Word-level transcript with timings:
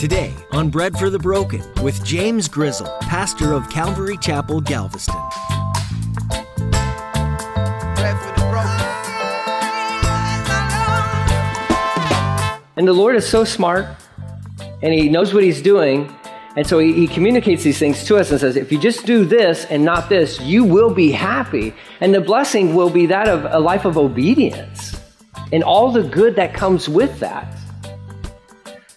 Today 0.00 0.32
on 0.52 0.70
Bread 0.70 0.96
for 0.98 1.10
the 1.10 1.18
Broken 1.18 1.62
with 1.82 2.02
James 2.06 2.48
Grizzle, 2.48 2.86
pastor 3.02 3.52
of 3.52 3.68
Calvary 3.68 4.16
Chapel, 4.16 4.62
Galveston. 4.62 5.14
And 12.78 12.88
the 12.88 12.94
Lord 12.94 13.14
is 13.14 13.28
so 13.28 13.44
smart 13.44 13.88
and 14.82 14.94
He 14.94 15.10
knows 15.10 15.34
what 15.34 15.44
He's 15.44 15.60
doing. 15.60 16.10
And 16.56 16.66
so 16.66 16.78
he, 16.78 16.94
he, 16.94 17.06
communicates 17.06 17.62
these 17.62 17.78
things 17.78 18.02
to 18.04 18.16
us 18.16 18.30
and 18.30 18.40
says, 18.40 18.56
if 18.56 18.72
you 18.72 18.80
just 18.80 19.04
do 19.04 19.26
this 19.26 19.66
and 19.66 19.84
not 19.84 20.08
this, 20.08 20.40
you 20.40 20.64
will 20.64 20.94
be 20.94 21.12
happy. 21.12 21.74
And 22.00 22.14
the 22.14 22.22
blessing 22.22 22.74
will 22.74 22.88
be 22.88 23.04
that 23.04 23.28
of 23.28 23.44
a 23.52 23.60
life 23.60 23.84
of 23.84 23.98
obedience 23.98 24.98
and 25.52 25.62
all 25.62 25.92
the 25.92 26.02
good 26.02 26.36
that 26.36 26.54
comes 26.54 26.88
with 26.88 27.20
that. 27.20 27.59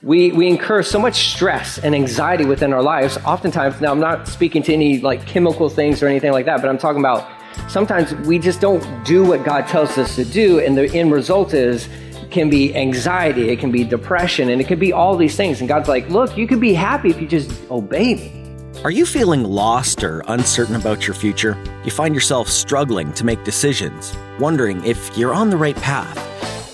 We, 0.03 0.33
we 0.33 0.49
incur 0.49 0.83
so 0.83 0.99
much 0.99 1.31
stress 1.31 1.77
and 1.77 1.95
anxiety 1.95 2.43
within 2.43 2.73
our 2.73 2.83
lives. 2.83 3.17
Oftentimes, 3.19 3.79
now 3.79 3.93
I'm 3.93 4.01
not 4.01 4.27
speaking 4.27 4.61
to 4.63 4.73
any 4.73 4.99
like 4.99 5.25
chemical 5.25 5.69
things 5.69 6.03
or 6.03 6.07
anything 6.07 6.33
like 6.33 6.45
that, 6.45 6.59
but 6.59 6.69
I'm 6.69 6.77
talking 6.77 6.99
about 6.99 7.25
sometimes 7.69 8.13
we 8.27 8.37
just 8.37 8.59
don't 8.59 8.83
do 9.05 9.23
what 9.23 9.45
God 9.45 9.65
tells 9.65 9.97
us 9.97 10.17
to 10.17 10.25
do, 10.25 10.59
and 10.59 10.77
the 10.77 10.93
end 10.93 11.13
result 11.13 11.53
is 11.53 11.87
can 12.31 12.49
be 12.49 12.75
anxiety, 12.75 13.47
it 13.47 13.59
can 13.59 13.71
be 13.71 13.85
depression, 13.85 14.49
and 14.49 14.59
it 14.59 14.67
can 14.67 14.77
be 14.77 14.91
all 14.91 15.15
these 15.15 15.37
things. 15.37 15.61
And 15.61 15.69
God's 15.69 15.87
like, 15.87 16.09
look, 16.09 16.35
you 16.35 16.47
can 16.47 16.59
be 16.59 16.73
happy 16.73 17.09
if 17.09 17.21
you 17.21 17.27
just 17.27 17.49
obey 17.71 18.15
me. 18.15 18.81
Are 18.83 18.91
you 18.91 19.05
feeling 19.05 19.45
lost 19.45 20.03
or 20.03 20.21
uncertain 20.27 20.75
about 20.75 21.07
your 21.07 21.13
future? 21.13 21.57
You 21.85 21.91
find 21.91 22.13
yourself 22.13 22.49
struggling 22.49 23.13
to 23.13 23.23
make 23.23 23.41
decisions, 23.45 24.13
wondering 24.37 24.83
if 24.83 25.17
you're 25.17 25.33
on 25.33 25.49
the 25.49 25.55
right 25.57 25.77
path. 25.77 26.22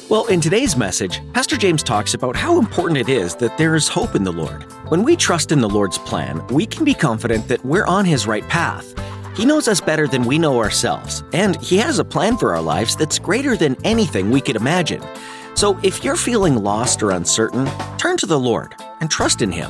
Well, 0.09 0.25
in 0.25 0.41
today's 0.41 0.75
message, 0.75 1.21
Pastor 1.33 1.55
James 1.55 1.83
talks 1.83 2.15
about 2.15 2.35
how 2.35 2.57
important 2.57 2.97
it 2.97 3.09
is 3.09 3.35
that 3.35 3.55
there 3.59 3.75
is 3.75 3.87
hope 3.87 4.15
in 4.15 4.23
the 4.23 4.31
Lord. 4.31 4.63
When 4.89 5.03
we 5.03 5.15
trust 5.15 5.51
in 5.51 5.61
the 5.61 5.69
Lord's 5.69 5.99
plan, 5.99 6.43
we 6.47 6.65
can 6.65 6.83
be 6.83 6.95
confident 6.95 7.47
that 7.47 7.63
we're 7.63 7.85
on 7.85 8.05
His 8.05 8.25
right 8.25 8.47
path. 8.47 8.91
He 9.37 9.45
knows 9.45 9.67
us 9.67 9.79
better 9.79 10.07
than 10.07 10.23
we 10.23 10.39
know 10.39 10.57
ourselves, 10.57 11.23
and 11.31 11.61
He 11.61 11.77
has 11.77 11.99
a 11.99 12.03
plan 12.03 12.37
for 12.37 12.55
our 12.55 12.61
lives 12.61 12.95
that's 12.95 13.19
greater 13.19 13.55
than 13.55 13.77
anything 13.85 14.31
we 14.31 14.41
could 14.41 14.55
imagine. 14.55 15.03
So 15.53 15.77
if 15.83 16.03
you're 16.03 16.15
feeling 16.15 16.55
lost 16.55 17.03
or 17.03 17.11
uncertain, 17.11 17.69
turn 17.99 18.17
to 18.17 18.25
the 18.25 18.39
Lord 18.39 18.73
and 19.01 19.11
trust 19.11 19.43
in 19.43 19.51
Him. 19.51 19.69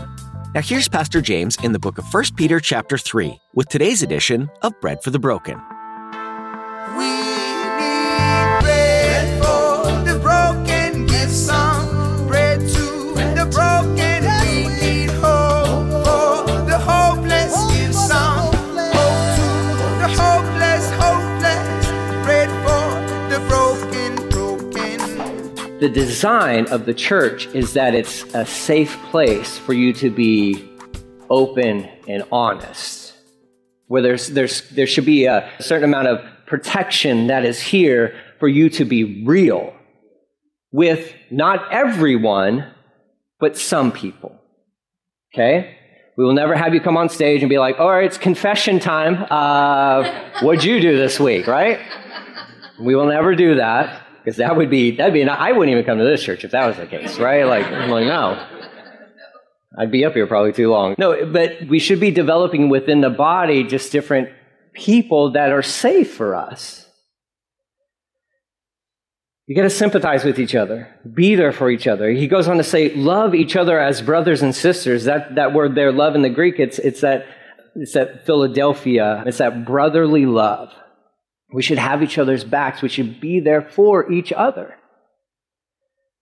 Now 0.55 0.61
here's 0.61 0.87
Pastor 0.87 1.19
James 1.19 1.57
in 1.63 1.73
the 1.73 1.79
book 1.79 1.97
of 1.97 2.05
1 2.13 2.23
Peter 2.37 2.61
chapter 2.61 2.97
3 2.97 3.37
with 3.55 3.67
today's 3.67 4.03
edition 4.03 4.49
of 4.61 4.79
Bread 4.79 5.03
for 5.03 5.09
the 5.09 5.19
Broken. 5.19 5.59
The 25.79 25.89
design 25.89 26.67
of 26.67 26.85
the 26.85 26.93
church 26.93 27.47
is 27.47 27.73
that 27.73 27.95
it's 27.95 28.23
a 28.35 28.45
safe 28.45 28.97
place 29.11 29.57
for 29.57 29.73
you 29.73 29.93
to 29.93 30.09
be 30.09 30.69
open 31.29 31.87
and 32.07 32.23
honest. 32.31 33.13
Where 33.87 34.01
there's, 34.01 34.27
there's, 34.27 34.69
there 34.69 34.87
should 34.87 35.05
be 35.05 35.25
a 35.25 35.49
certain 35.59 35.85
amount 35.85 36.07
of 36.09 36.21
protection 36.45 37.27
that 37.27 37.45
is 37.45 37.61
here 37.61 38.15
for 38.39 38.47
you 38.47 38.69
to 38.71 38.85
be 38.85 39.23
real 39.25 39.73
with 40.71 41.13
not 41.31 41.71
everyone, 41.71 42.71
but 43.39 43.57
some 43.57 43.91
people. 43.91 44.37
Okay? 45.33 45.77
We 46.17 46.25
will 46.25 46.33
never 46.33 46.55
have 46.55 46.73
you 46.73 46.81
come 46.81 46.97
on 46.97 47.07
stage 47.07 47.41
and 47.41 47.49
be 47.49 47.57
like, 47.57 47.79
all 47.79 47.89
right, 47.89 48.03
it's 48.03 48.17
confession 48.17 48.79
time. 48.79 49.25
Uh, 49.29 50.29
what'd 50.41 50.65
you 50.65 50.81
do 50.81 50.97
this 50.97 51.19
week, 51.19 51.47
right? 51.47 51.79
We 52.81 52.95
will 52.95 53.07
never 53.07 53.35
do 53.35 53.55
that. 53.55 54.08
Because 54.29 54.37
that 54.37 54.57
would 54.57 54.69
be, 54.69 54.91
that'd 54.91 55.11
be, 55.11 55.23
I 55.23 55.53
wouldn't 55.53 55.71
even 55.71 55.85
come 55.85 55.97
to 55.97 56.03
this 56.03 56.21
church 56.21 56.43
if 56.43 56.51
that 56.51 56.67
was 56.67 56.77
the 56.77 56.85
case, 56.85 57.17
right? 57.17 57.45
Like, 57.45 57.65
I'm 57.65 57.89
like, 57.89 58.05
no. 58.05 58.45
I'd 59.75 59.89
be 59.89 60.05
up 60.05 60.13
here 60.13 60.27
probably 60.27 60.53
too 60.53 60.69
long. 60.69 60.93
No, 60.99 61.25
but 61.25 61.67
we 61.67 61.79
should 61.79 61.99
be 61.99 62.11
developing 62.11 62.69
within 62.69 63.01
the 63.01 63.09
body 63.09 63.63
just 63.63 63.91
different 63.91 64.29
people 64.71 65.31
that 65.31 65.51
are 65.51 65.63
safe 65.63 66.13
for 66.13 66.35
us. 66.35 66.87
You 69.47 69.55
got 69.55 69.63
to 69.63 69.71
sympathize 69.71 70.23
with 70.23 70.37
each 70.37 70.53
other, 70.53 70.95
be 71.11 71.33
there 71.33 71.51
for 71.51 71.71
each 71.71 71.87
other. 71.87 72.11
He 72.11 72.27
goes 72.27 72.47
on 72.47 72.57
to 72.57 72.63
say, 72.63 72.93
love 72.93 73.33
each 73.33 73.55
other 73.55 73.79
as 73.79 73.99
brothers 73.99 74.43
and 74.43 74.55
sisters. 74.55 75.05
That, 75.05 75.33
that 75.33 75.55
word 75.55 75.73
there, 75.73 75.91
love 75.91 76.13
in 76.13 76.21
the 76.21 76.29
Greek, 76.29 76.59
it's, 76.59 76.77
it's 76.77 77.01
that, 77.01 77.25
it's 77.73 77.93
that 77.93 78.27
Philadelphia, 78.27 79.23
it's 79.25 79.39
that 79.39 79.65
brotherly 79.65 80.27
love. 80.27 80.71
We 81.51 81.61
should 81.61 81.79
have 81.79 82.03
each 82.03 82.17
other's 82.17 82.43
backs. 82.43 82.81
We 82.81 82.89
should 82.89 83.19
be 83.19 83.39
there 83.39 83.61
for 83.61 84.11
each 84.11 84.31
other. 84.31 84.75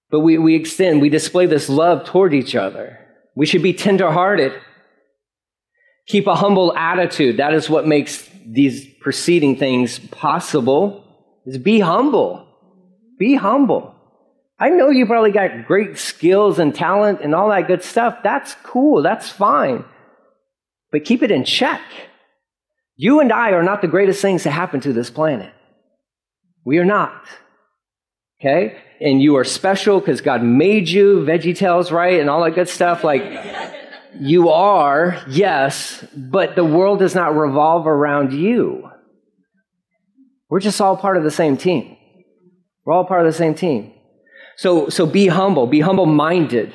But 0.10 0.22
we, 0.22 0.38
we 0.38 0.56
extend, 0.56 1.02
we 1.02 1.10
display 1.10 1.48
this 1.48 1.68
love 1.68 2.06
toward 2.06 2.34
each 2.34 2.56
other. 2.56 3.00
We 3.36 3.46
should 3.46 3.62
be 3.62 3.74
tenderhearted. 3.74 4.54
Keep 6.08 6.28
a 6.28 6.36
humble 6.36 6.76
attitude. 6.76 7.38
That 7.38 7.54
is 7.54 7.70
what 7.70 7.86
makes 7.86 8.30
these 8.46 8.88
preceding 9.02 9.58
things 9.58 10.00
possible. 10.00 11.04
Is 11.46 11.58
be 11.58 11.82
humble. 11.82 12.48
Be 13.20 13.36
humble. 13.36 13.94
I 14.59 14.70
know 14.70 14.90
you 14.90 15.06
probably 15.06 15.32
got 15.32 15.68
great 15.68 15.98
skills 15.98 16.58
and 16.58 16.74
talent 16.74 17.20
and 17.22 17.36
all 17.36 17.50
that 17.50 17.68
good 17.68 17.84
stuff. 17.84 18.20
That's 18.24 18.56
cool. 18.64 19.04
That's 19.04 19.30
fine. 19.30 19.84
But 20.92 21.04
keep 21.04 21.22
it 21.22 21.32
in 21.32 21.44
check. 21.44 21.82
You 22.97 23.19
and 23.19 23.31
I 23.31 23.52
are 23.52 23.63
not 23.63 23.81
the 23.81 23.88
greatest 23.88 24.22
things 24.22 24.44
to 24.44 24.52
happen 24.52 24.81
to 24.81 24.91
this 24.91 25.09
planet. 25.09 25.53
We 26.66 26.80
are 26.80 26.85
not. 26.85 27.24
Okay? 28.41 28.78
And 29.00 29.22
you 29.22 29.38
are 29.38 29.44
special 29.44 30.00
because 30.00 30.22
God 30.22 30.44
made 30.44 30.90
you, 30.90 31.22
Veggie 31.22 31.56
Tales, 31.56 31.91
right? 31.91 32.19
And 32.19 32.30
all 32.30 32.44
that 32.44 32.56
good 32.56 32.68
stuff. 32.68 33.03
Like, 33.03 33.24
you 34.19 34.50
are, 34.50 35.22
yes, 35.28 36.03
but 36.16 36.56
the 36.56 36.66
world 36.66 37.00
does 37.00 37.13
not 37.13 37.35
revolve 37.35 37.88
around 37.88 38.34
you. 38.34 38.90
We're 40.50 40.59
just 40.59 40.81
all 40.81 40.97
part 40.97 41.18
of 41.18 41.24
the 41.24 41.31
same 41.31 41.58
team. 41.58 41.96
We're 42.85 42.94
all 42.94 43.06
part 43.06 43.25
of 43.25 43.31
the 43.31 43.38
same 43.38 43.53
team. 43.53 43.94
So, 44.56 44.90
so 44.90 45.06
be 45.06 45.28
humble, 45.28 45.68
be 45.68 45.81
humble 45.81 46.06
minded. 46.08 46.74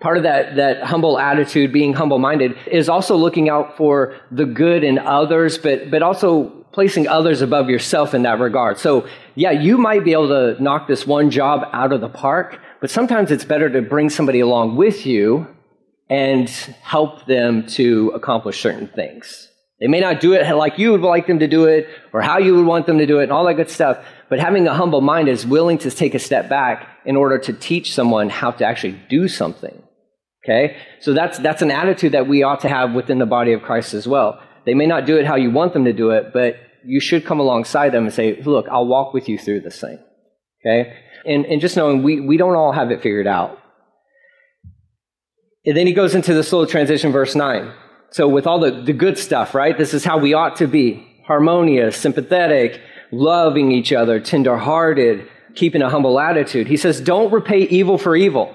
Part 0.00 0.16
of 0.16 0.24
that, 0.24 0.56
that 0.56 0.82
humble 0.82 1.18
attitude, 1.18 1.72
being 1.72 1.92
humble 1.94 2.18
minded, 2.18 2.56
is 2.66 2.88
also 2.88 3.16
looking 3.16 3.48
out 3.48 3.76
for 3.76 4.16
the 4.30 4.44
good 4.44 4.82
in 4.82 4.98
others, 4.98 5.56
but, 5.56 5.90
but 5.90 6.02
also 6.02 6.64
placing 6.72 7.06
others 7.06 7.40
above 7.40 7.70
yourself 7.70 8.14
in 8.14 8.22
that 8.22 8.40
regard. 8.40 8.78
So, 8.78 9.06
yeah, 9.36 9.52
you 9.52 9.78
might 9.78 10.04
be 10.04 10.12
able 10.12 10.28
to 10.28 10.60
knock 10.62 10.88
this 10.88 11.06
one 11.06 11.30
job 11.30 11.68
out 11.72 11.92
of 11.92 12.00
the 12.00 12.08
park, 12.08 12.58
but 12.80 12.90
sometimes 12.90 13.30
it's 13.30 13.44
better 13.44 13.70
to 13.70 13.80
bring 13.80 14.10
somebody 14.10 14.40
along 14.40 14.76
with 14.76 15.06
you 15.06 15.46
and 16.10 16.48
help 16.82 17.26
them 17.26 17.66
to 17.66 18.10
accomplish 18.14 18.60
certain 18.60 18.88
things. 18.88 19.48
They 19.80 19.86
may 19.86 20.00
not 20.00 20.20
do 20.20 20.32
it 20.32 20.50
like 20.54 20.78
you 20.78 20.92
would 20.92 21.00
like 21.02 21.26
them 21.26 21.38
to 21.38 21.46
do 21.46 21.66
it 21.66 21.88
or 22.12 22.20
how 22.20 22.38
you 22.38 22.56
would 22.56 22.66
want 22.66 22.86
them 22.86 22.98
to 22.98 23.06
do 23.06 23.20
it 23.20 23.24
and 23.24 23.32
all 23.32 23.44
that 23.44 23.54
good 23.54 23.70
stuff, 23.70 24.04
but 24.28 24.40
having 24.40 24.66
a 24.66 24.74
humble 24.74 25.00
mind 25.00 25.28
is 25.28 25.46
willing 25.46 25.78
to 25.78 25.90
take 25.90 26.14
a 26.14 26.18
step 26.18 26.48
back 26.48 26.88
in 27.04 27.16
order 27.16 27.38
to 27.38 27.52
teach 27.52 27.94
someone 27.94 28.30
how 28.30 28.50
to 28.50 28.64
actually 28.64 29.00
do 29.08 29.28
something. 29.28 29.82
Okay? 30.44 30.76
So 31.00 31.12
that's, 31.12 31.38
that's 31.38 31.62
an 31.62 31.70
attitude 31.70 32.12
that 32.12 32.28
we 32.28 32.42
ought 32.42 32.60
to 32.60 32.68
have 32.68 32.92
within 32.92 33.18
the 33.18 33.26
body 33.26 33.52
of 33.52 33.62
Christ 33.62 33.94
as 33.94 34.06
well. 34.06 34.40
They 34.66 34.74
may 34.74 34.86
not 34.86 35.06
do 35.06 35.16
it 35.16 35.26
how 35.26 35.36
you 35.36 35.50
want 35.50 35.72
them 35.72 35.84
to 35.84 35.92
do 35.92 36.10
it, 36.10 36.32
but 36.32 36.56
you 36.84 37.00
should 37.00 37.24
come 37.24 37.40
alongside 37.40 37.90
them 37.90 38.04
and 38.04 38.12
say, 38.12 38.40
look, 38.42 38.66
I'll 38.70 38.86
walk 38.86 39.14
with 39.14 39.28
you 39.28 39.38
through 39.38 39.60
this 39.60 39.80
thing. 39.80 39.98
Okay? 40.60 40.96
And, 41.26 41.46
and 41.46 41.60
just 41.60 41.76
knowing 41.76 42.02
we, 42.02 42.20
we 42.20 42.36
don't 42.36 42.54
all 42.54 42.72
have 42.72 42.90
it 42.90 43.02
figured 43.02 43.26
out. 43.26 43.58
And 45.66 45.76
then 45.76 45.86
he 45.86 45.94
goes 45.94 46.14
into 46.14 46.34
this 46.34 46.52
little 46.52 46.66
transition, 46.66 47.10
verse 47.10 47.34
9. 47.34 47.72
So 48.10 48.28
with 48.28 48.46
all 48.46 48.60
the, 48.60 48.70
the 48.70 48.92
good 48.92 49.18
stuff, 49.18 49.54
right? 49.54 49.76
This 49.76 49.94
is 49.94 50.04
how 50.04 50.18
we 50.18 50.34
ought 50.34 50.56
to 50.56 50.66
be. 50.66 51.06
Harmonious, 51.26 51.96
sympathetic, 51.96 52.80
loving 53.10 53.72
each 53.72 53.92
other, 53.92 54.20
tenderhearted, 54.20 55.26
keeping 55.54 55.80
a 55.80 55.88
humble 55.88 56.20
attitude. 56.20 56.66
He 56.66 56.76
says, 56.76 57.00
don't 57.00 57.32
repay 57.32 57.62
evil 57.62 57.96
for 57.96 58.14
evil. 58.14 58.54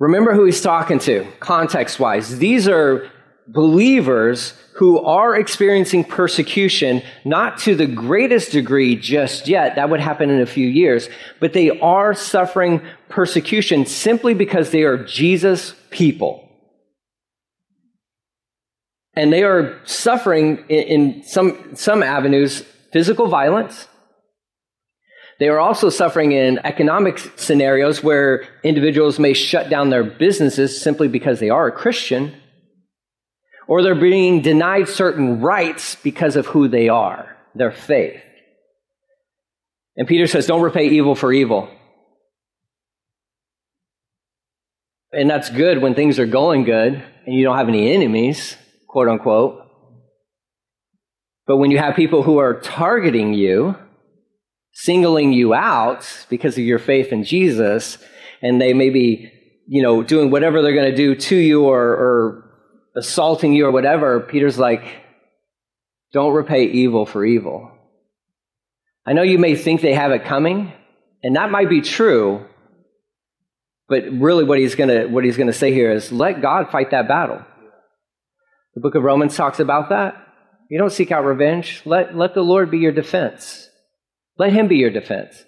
Remember 0.00 0.34
who 0.34 0.46
he's 0.46 0.62
talking 0.62 0.98
to, 1.00 1.26
context 1.40 2.00
wise. 2.00 2.38
These 2.38 2.66
are 2.66 3.08
believers 3.46 4.54
who 4.76 4.98
are 5.04 5.36
experiencing 5.36 6.04
persecution, 6.04 7.02
not 7.26 7.58
to 7.58 7.74
the 7.74 7.86
greatest 7.86 8.50
degree 8.50 8.96
just 8.96 9.46
yet. 9.46 9.76
That 9.76 9.90
would 9.90 10.00
happen 10.00 10.30
in 10.30 10.40
a 10.40 10.46
few 10.46 10.66
years. 10.66 11.10
But 11.38 11.52
they 11.52 11.78
are 11.80 12.14
suffering 12.14 12.80
persecution 13.10 13.84
simply 13.84 14.32
because 14.32 14.70
they 14.70 14.84
are 14.84 15.04
Jesus 15.04 15.74
people. 15.90 16.48
And 19.12 19.30
they 19.30 19.42
are 19.42 19.78
suffering 19.84 20.64
in, 20.68 21.22
some, 21.24 21.76
some 21.76 22.02
avenues 22.02 22.64
physical 22.90 23.26
violence. 23.26 23.86
They 25.40 25.48
are 25.48 25.58
also 25.58 25.88
suffering 25.88 26.32
in 26.32 26.60
economic 26.64 27.18
scenarios 27.36 28.02
where 28.02 28.46
individuals 28.62 29.18
may 29.18 29.32
shut 29.32 29.70
down 29.70 29.88
their 29.88 30.04
businesses 30.04 30.78
simply 30.78 31.08
because 31.08 31.40
they 31.40 31.48
are 31.48 31.66
a 31.66 31.72
Christian, 31.72 32.34
or 33.66 33.82
they're 33.82 33.94
being 33.94 34.42
denied 34.42 34.86
certain 34.86 35.40
rights 35.40 35.96
because 35.96 36.36
of 36.36 36.44
who 36.44 36.68
they 36.68 36.90
are, 36.90 37.38
their 37.54 37.72
faith. 37.72 38.20
And 39.96 40.06
Peter 40.06 40.26
says, 40.26 40.46
don't 40.46 40.60
repay 40.60 40.88
evil 40.90 41.14
for 41.14 41.32
evil. 41.32 41.70
And 45.10 45.28
that's 45.28 45.48
good 45.48 45.80
when 45.80 45.94
things 45.94 46.18
are 46.18 46.26
going 46.26 46.64
good 46.64 47.02
and 47.24 47.34
you 47.34 47.44
don't 47.44 47.56
have 47.56 47.68
any 47.68 47.94
enemies, 47.94 48.56
quote 48.86 49.08
unquote. 49.08 49.62
But 51.46 51.56
when 51.56 51.70
you 51.70 51.78
have 51.78 51.96
people 51.96 52.22
who 52.22 52.38
are 52.38 52.60
targeting 52.60 53.32
you, 53.32 53.76
singling 54.82 55.32
you 55.32 55.52
out 55.52 56.06
because 56.30 56.56
of 56.56 56.64
your 56.64 56.78
faith 56.78 57.12
in 57.12 57.22
Jesus, 57.22 57.98
and 58.40 58.60
they 58.60 58.72
may 58.72 58.88
be, 58.88 59.30
you 59.66 59.82
know, 59.82 60.02
doing 60.02 60.30
whatever 60.30 60.62
they're 60.62 60.74
going 60.74 60.90
to 60.90 60.96
do 60.96 61.14
to 61.14 61.36
you 61.36 61.64
or, 61.64 61.82
or 61.82 62.50
assaulting 62.96 63.52
you 63.52 63.66
or 63.66 63.70
whatever, 63.70 64.20
Peter's 64.20 64.58
like, 64.58 64.84
don't 66.12 66.32
repay 66.32 66.64
evil 66.64 67.04
for 67.04 67.24
evil. 67.24 67.70
I 69.06 69.12
know 69.12 69.22
you 69.22 69.38
may 69.38 69.54
think 69.54 69.80
they 69.80 69.94
have 69.94 70.12
it 70.12 70.24
coming, 70.24 70.72
and 71.22 71.36
that 71.36 71.50
might 71.50 71.68
be 71.68 71.82
true, 71.82 72.46
but 73.88 74.04
really 74.10 74.44
what 74.44 74.58
he's 74.58 74.74
gonna 74.74 75.08
what 75.08 75.24
he's 75.24 75.36
gonna 75.36 75.52
say 75.52 75.72
here 75.72 75.92
is 75.92 76.12
let 76.12 76.40
God 76.40 76.70
fight 76.70 76.92
that 76.92 77.08
battle. 77.08 77.44
The 78.74 78.80
book 78.80 78.94
of 78.94 79.02
Romans 79.02 79.36
talks 79.36 79.60
about 79.60 79.90
that. 79.90 80.14
You 80.70 80.78
don't 80.78 80.92
seek 80.92 81.10
out 81.10 81.24
revenge. 81.24 81.82
Let, 81.84 82.16
let 82.16 82.34
the 82.34 82.42
Lord 82.42 82.70
be 82.70 82.78
your 82.78 82.92
defense. 82.92 83.69
Let 84.40 84.54
him 84.54 84.68
be 84.68 84.76
your 84.76 84.88
defense. 84.88 85.44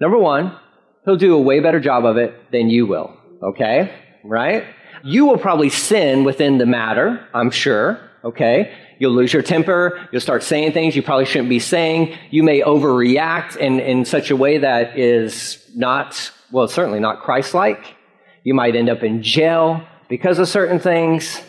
Number 0.00 0.16
one, 0.16 0.56
he'll 1.04 1.16
do 1.16 1.34
a 1.34 1.40
way 1.40 1.58
better 1.58 1.80
job 1.80 2.04
of 2.04 2.16
it 2.16 2.32
than 2.52 2.70
you 2.70 2.86
will. 2.86 3.12
Okay? 3.42 3.92
Right? 4.22 4.64
You 5.02 5.26
will 5.26 5.36
probably 5.36 5.68
sin 5.68 6.22
within 6.22 6.58
the 6.58 6.64
matter, 6.64 7.26
I'm 7.34 7.50
sure. 7.50 7.98
Okay? 8.22 8.72
You'll 9.00 9.14
lose 9.14 9.32
your 9.32 9.42
temper. 9.42 10.08
You'll 10.12 10.20
start 10.20 10.44
saying 10.44 10.70
things 10.74 10.94
you 10.94 11.02
probably 11.02 11.24
shouldn't 11.24 11.48
be 11.48 11.58
saying. 11.58 12.16
You 12.30 12.44
may 12.44 12.60
overreact 12.60 13.56
in, 13.56 13.80
in 13.80 14.04
such 14.04 14.30
a 14.30 14.36
way 14.36 14.58
that 14.58 14.96
is 14.96 15.68
not, 15.74 16.30
well, 16.52 16.68
certainly 16.68 17.00
not 17.00 17.22
Christ 17.22 17.52
like. 17.52 17.96
You 18.44 18.54
might 18.54 18.76
end 18.76 18.88
up 18.88 19.02
in 19.02 19.24
jail 19.24 19.84
because 20.08 20.38
of 20.38 20.46
certain 20.46 20.78
things. 20.78 21.42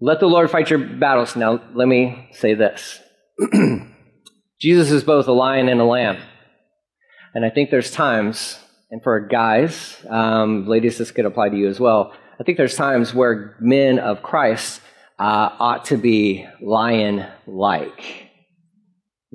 Let 0.00 0.18
the 0.18 0.26
Lord 0.26 0.50
fight 0.50 0.70
your 0.70 0.80
battles. 0.80 1.36
Now, 1.36 1.62
let 1.72 1.86
me 1.86 2.30
say 2.32 2.54
this 2.54 3.00
Jesus 4.60 4.90
is 4.90 5.04
both 5.04 5.28
a 5.28 5.32
lion 5.32 5.68
and 5.68 5.80
a 5.80 5.84
lamb. 5.84 6.18
And 7.34 7.44
I 7.44 7.50
think 7.50 7.70
there's 7.70 7.90
times, 7.90 8.58
and 8.90 9.02
for 9.02 9.20
guys, 9.20 9.96
um, 10.08 10.66
ladies, 10.66 10.98
this 10.98 11.10
could 11.10 11.24
apply 11.24 11.50
to 11.50 11.56
you 11.56 11.68
as 11.68 11.78
well. 11.78 12.12
I 12.40 12.44
think 12.44 12.58
there's 12.58 12.76
times 12.76 13.14
where 13.14 13.56
men 13.60 13.98
of 13.98 14.22
Christ 14.22 14.80
uh, 15.18 15.50
ought 15.58 15.84
to 15.86 15.96
be 15.96 16.46
lion 16.60 17.26
like. 17.46 18.28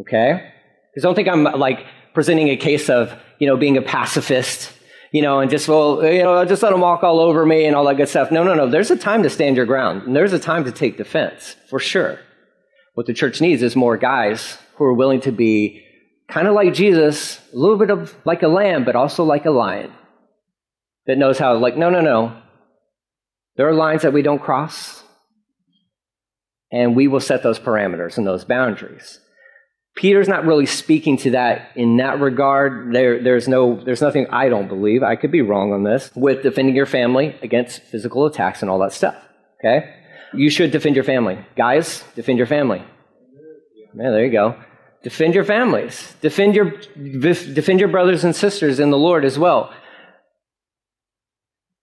Okay? 0.01 0.51
Because 0.91 1.03
don't 1.03 1.15
think 1.15 1.27
I'm 1.27 1.43
like 1.43 1.85
presenting 2.13 2.49
a 2.49 2.57
case 2.57 2.89
of, 2.89 3.13
you 3.39 3.47
know, 3.47 3.57
being 3.57 3.77
a 3.77 3.81
pacifist 3.81 4.71
you 5.13 5.21
know, 5.21 5.39
and 5.39 5.51
just, 5.51 5.67
well, 5.67 6.03
you 6.03 6.23
know, 6.23 6.43
just 6.43 6.63
let 6.63 6.71
them 6.71 6.81
walk 6.81 7.03
all 7.03 7.19
over 7.19 7.45
me 7.45 7.65
and 7.65 7.75
all 7.75 7.85
that 7.85 7.97
good 7.97 8.09
stuff. 8.09 8.31
No, 8.31 8.43
no, 8.43 8.55
no. 8.55 8.67
There's 8.67 8.89
a 8.89 8.97
time 8.97 9.21
to 9.21 9.29
stand 9.29 9.55
your 9.55 9.67
ground, 9.67 10.01
and 10.07 10.15
there's 10.15 10.33
a 10.33 10.39
time 10.39 10.65
to 10.65 10.71
take 10.71 10.97
defense, 10.97 11.55
for 11.69 11.79
sure. 11.79 12.19
What 12.93 13.07
the 13.07 13.13
church 13.13 13.41
needs 13.41 13.61
is 13.61 13.75
more 13.75 13.97
guys 13.97 14.57
who 14.75 14.85
are 14.85 14.93
willing 14.93 15.21
to 15.21 15.31
be 15.31 15.83
kind 16.27 16.47
of 16.47 16.53
like 16.53 16.73
Jesus, 16.73 17.39
a 17.53 17.57
little 17.57 17.77
bit 17.77 17.89
of 17.89 18.15
like 18.25 18.43
a 18.43 18.47
lamb, 18.47 18.85
but 18.85 18.95
also 18.95 19.23
like 19.23 19.45
a 19.45 19.51
lion 19.51 19.91
that 21.05 21.17
knows 21.17 21.37
how, 21.37 21.57
like, 21.57 21.77
no, 21.77 21.89
no, 21.89 22.01
no. 22.01 22.39
There 23.55 23.67
are 23.67 23.73
lines 23.73 24.01
that 24.01 24.13
we 24.13 24.21
don't 24.21 24.41
cross, 24.41 25.03
and 26.71 26.95
we 26.95 27.07
will 27.07 27.19
set 27.19 27.43
those 27.43 27.59
parameters 27.59 28.17
and 28.17 28.25
those 28.25 28.45
boundaries. 28.45 29.19
Peter's 29.95 30.27
not 30.27 30.45
really 30.45 30.65
speaking 30.65 31.17
to 31.17 31.31
that 31.31 31.69
in 31.75 31.97
that 31.97 32.19
regard. 32.19 32.93
There, 32.95 33.21
there's 33.21 33.47
no, 33.47 33.83
there's 33.83 34.01
nothing 34.01 34.25
I 34.31 34.49
don't 34.49 34.67
believe. 34.67 35.03
I 35.03 35.15
could 35.15 35.31
be 35.31 35.41
wrong 35.41 35.71
on 35.71 35.83
this 35.83 36.09
with 36.15 36.41
defending 36.41 36.75
your 36.75 36.87
family 36.87 37.37
against 37.43 37.83
physical 37.83 38.25
attacks 38.25 38.63
and 38.63 38.71
all 38.71 38.79
that 38.79 38.93
stuff. 38.93 39.15
Okay, 39.59 39.93
you 40.33 40.49
should 40.49 40.71
defend 40.71 40.95
your 40.95 41.05
family, 41.05 41.37
guys. 41.55 42.03
Defend 42.15 42.37
your 42.37 42.47
family. 42.47 42.83
Yeah, 43.95 44.11
there 44.11 44.25
you 44.25 44.31
go. 44.31 44.55
Defend 45.03 45.35
your 45.35 45.43
families. 45.43 46.15
Defend 46.21 46.55
your 46.55 46.71
defend 47.53 47.79
your 47.79 47.89
brothers 47.89 48.23
and 48.23 48.35
sisters 48.35 48.79
in 48.79 48.89
the 48.89 48.97
Lord 48.97 49.25
as 49.25 49.37
well. 49.37 49.73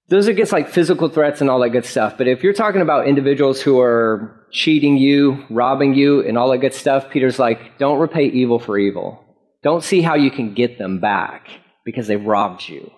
Those 0.08 0.26
are 0.26 0.32
against 0.32 0.52
like 0.52 0.68
physical 0.68 1.08
threats 1.08 1.40
and 1.40 1.48
all 1.48 1.60
that 1.60 1.70
good 1.70 1.84
stuff. 1.84 2.18
But 2.18 2.26
if 2.26 2.42
you're 2.42 2.52
talking 2.52 2.80
about 2.80 3.06
individuals 3.06 3.62
who 3.62 3.78
are 3.78 4.44
cheating 4.50 4.96
you, 4.96 5.44
robbing 5.50 5.94
you, 5.94 6.26
and 6.26 6.36
all 6.36 6.50
that 6.50 6.58
good 6.58 6.74
stuff, 6.74 7.10
Peter's 7.10 7.38
like, 7.38 7.78
don't 7.78 8.00
repay 8.00 8.24
evil 8.24 8.58
for 8.58 8.76
evil. 8.76 9.24
Don't 9.62 9.84
see 9.84 10.02
how 10.02 10.16
you 10.16 10.32
can 10.32 10.54
get 10.54 10.78
them 10.78 10.98
back 10.98 11.46
because 11.84 12.08
they've 12.08 12.24
robbed 12.24 12.68
you. 12.68 12.90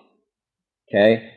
Okay? 0.89 1.32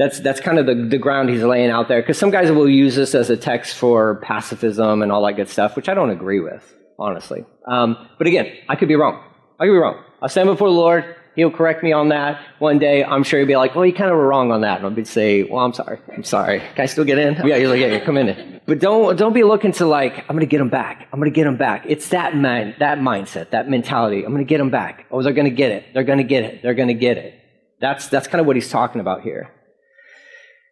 That's, 0.00 0.18
that's 0.18 0.40
kind 0.40 0.58
of 0.58 0.64
the, 0.64 0.74
the 0.74 0.96
ground 0.96 1.28
he's 1.28 1.42
laying 1.42 1.68
out 1.68 1.88
there. 1.88 2.00
Because 2.00 2.16
some 2.16 2.30
guys 2.30 2.50
will 2.50 2.66
use 2.66 2.96
this 2.96 3.14
as 3.14 3.28
a 3.28 3.36
text 3.36 3.76
for 3.76 4.14
pacifism 4.22 5.02
and 5.02 5.12
all 5.12 5.22
that 5.26 5.34
good 5.34 5.50
stuff, 5.50 5.76
which 5.76 5.90
I 5.90 5.94
don't 5.94 6.08
agree 6.08 6.40
with, 6.40 6.64
honestly. 6.98 7.44
Um, 7.66 8.08
but 8.16 8.26
again, 8.26 8.50
I 8.66 8.76
could 8.76 8.88
be 8.88 8.96
wrong. 8.96 9.22
I 9.58 9.66
could 9.66 9.72
be 9.72 9.76
wrong. 9.76 10.02
I'll 10.22 10.30
stand 10.30 10.46
before 10.46 10.68
the 10.68 10.74
Lord. 10.74 11.16
He'll 11.36 11.50
correct 11.50 11.82
me 11.82 11.92
on 11.92 12.08
that 12.08 12.40
one 12.60 12.78
day. 12.78 13.04
I'm 13.04 13.24
sure 13.24 13.40
he'll 13.40 13.46
be 13.46 13.56
like, 13.56 13.74
well, 13.74 13.84
you 13.84 13.92
kind 13.92 14.10
of 14.10 14.16
were 14.16 14.26
wrong 14.26 14.50
on 14.52 14.62
that. 14.62 14.78
And 14.78 14.86
I'll 14.86 14.90
be 14.90 15.04
say, 15.04 15.42
well, 15.42 15.62
I'm 15.62 15.74
sorry. 15.74 15.98
I'm 16.16 16.24
sorry. 16.24 16.60
Can 16.60 16.80
I 16.82 16.86
still 16.86 17.04
get 17.04 17.18
in? 17.18 17.34
Yeah, 17.46 17.58
he's 17.58 17.68
like, 17.68 17.80
yeah, 17.80 17.88
yeah 17.88 18.00
come 18.02 18.16
in. 18.16 18.58
But 18.64 18.78
don't, 18.78 19.18
don't 19.18 19.34
be 19.34 19.44
looking 19.44 19.72
to 19.72 19.84
like, 19.84 20.24
I'm 20.30 20.38
to 20.38 20.46
get 20.46 20.62
him 20.62 20.70
back. 20.70 21.08
I'm 21.12 21.22
to 21.22 21.28
get 21.28 21.46
him 21.46 21.58
back. 21.58 21.84
It's 21.86 22.08
that 22.08 22.34
mind, 22.34 22.76
that 22.78 23.00
mindset, 23.00 23.50
that 23.50 23.68
mentality. 23.68 24.24
I'm 24.24 24.34
to 24.34 24.44
get 24.44 24.60
him 24.60 24.70
back. 24.70 25.04
Oh, 25.10 25.22
they're 25.22 25.34
to 25.34 25.50
get 25.50 25.72
it. 25.72 25.92
They're 25.92 26.04
to 26.04 26.22
get 26.22 26.44
it. 26.44 26.62
They're 26.62 26.74
to 26.74 26.94
get 26.94 27.18
it. 27.18 27.34
That's, 27.80 28.08
that's 28.08 28.28
kind 28.28 28.40
of 28.40 28.46
what 28.46 28.56
he's 28.56 28.70
talking 28.70 29.02
about 29.02 29.20
here. 29.20 29.50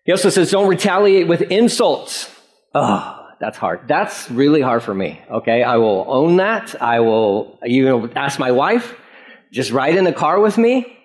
He 0.09 0.13
also 0.13 0.31
says, 0.31 0.51
don't 0.51 0.69
retaliate 0.69 1.29
with 1.29 1.43
insults. 1.43 2.35
Oh, 2.75 3.29
that's 3.39 3.59
hard. 3.59 3.87
That's 3.89 4.31
really 4.31 4.63
hard 4.63 4.83
for 4.83 4.95
me. 4.95 5.21
Okay. 5.31 5.63
I 5.63 5.77
will 5.77 6.07
own 6.09 6.39
that. 6.39 6.81
I 6.81 7.01
will, 7.01 7.59
you 7.63 7.85
know, 7.85 8.09
ask 8.17 8.39
my 8.39 8.51
wife 8.51 8.97
just 9.53 9.71
ride 9.71 9.97
in 9.97 10.05
the 10.05 10.13
car 10.15 10.41
with 10.41 10.57
me, 10.57 10.97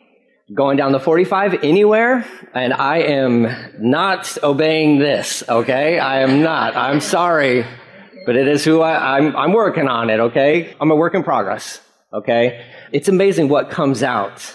going 0.53 0.77
down 0.77 0.93
the 0.93 1.01
45 1.01 1.65
anywhere, 1.65 2.25
and 2.53 2.73
I 2.73 2.99
am 2.99 3.53
not 3.77 4.37
obeying 4.41 4.99
this, 4.99 5.43
okay? 5.49 5.99
I 5.99 6.21
am 6.21 6.41
not. 6.41 6.77
I'm 6.77 7.01
sorry, 7.01 7.65
but 8.25 8.37
it 8.37 8.47
is 8.47 8.63
who 8.63 8.79
I, 8.79 9.17
I'm, 9.17 9.35
I'm 9.35 9.51
working 9.51 9.89
on 9.89 10.09
it, 10.09 10.21
okay? 10.21 10.73
I'm 10.79 10.91
a 10.91 10.95
work 10.95 11.13
in 11.13 11.23
progress, 11.23 11.81
okay? 12.13 12.65
It's 12.93 13.09
amazing 13.09 13.49
what 13.49 13.69
comes 13.69 14.01
out 14.01 14.49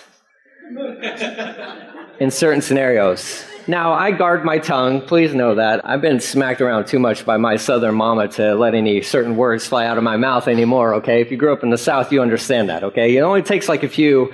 in 2.18 2.30
certain 2.30 2.62
scenarios. 2.62 3.44
Now, 3.68 3.92
I 3.92 4.12
guard 4.12 4.46
my 4.46 4.58
tongue. 4.58 5.02
Please 5.02 5.34
know 5.34 5.56
that. 5.56 5.86
I've 5.86 6.00
been 6.00 6.20
smacked 6.20 6.62
around 6.62 6.86
too 6.86 6.98
much 6.98 7.26
by 7.26 7.36
my 7.36 7.56
southern 7.56 7.96
mama 7.96 8.28
to 8.28 8.54
let 8.54 8.74
any 8.74 9.02
certain 9.02 9.36
words 9.36 9.66
fly 9.66 9.84
out 9.84 9.98
of 9.98 10.04
my 10.04 10.16
mouth 10.16 10.48
anymore, 10.48 10.94
okay? 10.94 11.20
If 11.20 11.30
you 11.30 11.36
grew 11.36 11.52
up 11.52 11.62
in 11.62 11.68
the 11.68 11.76
South, 11.76 12.10
you 12.10 12.22
understand 12.22 12.70
that, 12.70 12.82
okay? 12.82 13.14
It 13.14 13.20
only 13.20 13.42
takes 13.42 13.68
like 13.68 13.82
a 13.82 13.88
few 13.88 14.32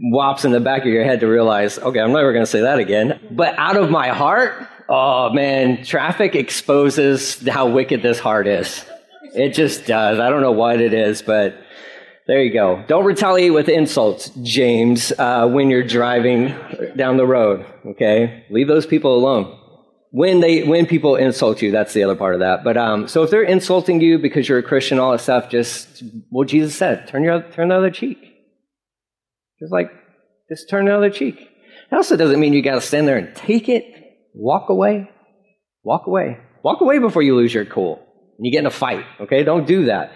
whops 0.00 0.46
in 0.46 0.52
the 0.52 0.60
back 0.60 0.80
of 0.80 0.88
your 0.88 1.04
head 1.04 1.20
to 1.20 1.26
realize, 1.26 1.78
okay, 1.78 2.00
I'm 2.00 2.12
never 2.12 2.32
going 2.32 2.42
to 2.42 2.50
say 2.50 2.62
that 2.62 2.78
again. 2.78 3.20
But 3.30 3.54
out 3.58 3.76
of 3.76 3.90
my 3.90 4.08
heart, 4.08 4.66
oh 4.88 5.30
man, 5.30 5.84
traffic 5.84 6.34
exposes 6.34 7.46
how 7.46 7.68
wicked 7.68 8.00
this 8.00 8.18
heart 8.18 8.46
is. 8.46 8.82
It 9.34 9.50
just 9.50 9.84
does. 9.84 10.18
I 10.18 10.30
don't 10.30 10.40
know 10.40 10.52
what 10.52 10.80
it 10.80 10.94
is, 10.94 11.20
but 11.20 11.54
there 12.26 12.42
you 12.42 12.52
go. 12.52 12.82
Don't 12.88 13.04
retaliate 13.04 13.52
with 13.52 13.68
insults, 13.68 14.30
James, 14.42 15.12
uh, 15.18 15.46
when 15.48 15.70
you're 15.70 15.86
driving 15.86 16.54
down 16.96 17.16
the 17.16 17.26
road. 17.26 17.66
Okay, 17.86 18.46
leave 18.50 18.68
those 18.68 18.86
people 18.86 19.14
alone. 19.14 19.58
When 20.10 20.40
they 20.40 20.62
when 20.62 20.86
people 20.86 21.16
insult 21.16 21.60
you, 21.60 21.70
that's 21.70 21.92
the 21.92 22.04
other 22.04 22.14
part 22.16 22.34
of 22.34 22.40
that. 22.40 22.64
But 22.64 22.76
um, 22.76 23.08
so 23.08 23.24
if 23.24 23.30
they're 23.30 23.42
insulting 23.42 24.00
you 24.00 24.18
because 24.18 24.48
you're 24.48 24.58
a 24.58 24.62
Christian, 24.62 24.98
all 24.98 25.12
that 25.12 25.20
stuff, 25.20 25.50
just 25.50 26.02
what 26.30 26.48
Jesus 26.48 26.74
said, 26.74 27.08
turn 27.08 27.24
your 27.24 27.42
turn 27.50 27.68
the 27.68 27.76
other 27.76 27.90
cheek. 27.90 28.18
Just 29.60 29.72
like 29.72 29.90
just 30.48 30.70
turn 30.70 30.86
the 30.86 30.96
other 30.96 31.10
cheek. 31.10 31.50
Also 31.92 32.16
doesn't 32.16 32.40
mean 32.40 32.52
you 32.52 32.62
got 32.62 32.76
to 32.76 32.80
stand 32.80 33.06
there 33.06 33.18
and 33.18 33.34
take 33.36 33.68
it. 33.68 33.84
Walk 34.34 34.68
away. 34.68 35.10
Walk 35.82 36.06
away. 36.06 36.38
Walk 36.62 36.80
away 36.80 36.98
before 36.98 37.22
you 37.22 37.36
lose 37.36 37.52
your 37.52 37.64
cool. 37.64 37.96
And 38.38 38.46
you 38.46 38.50
get 38.50 38.60
in 38.60 38.66
a 38.66 38.70
fight. 38.70 39.04
Okay, 39.20 39.44
don't 39.44 39.66
do 39.66 39.84
that. 39.86 40.12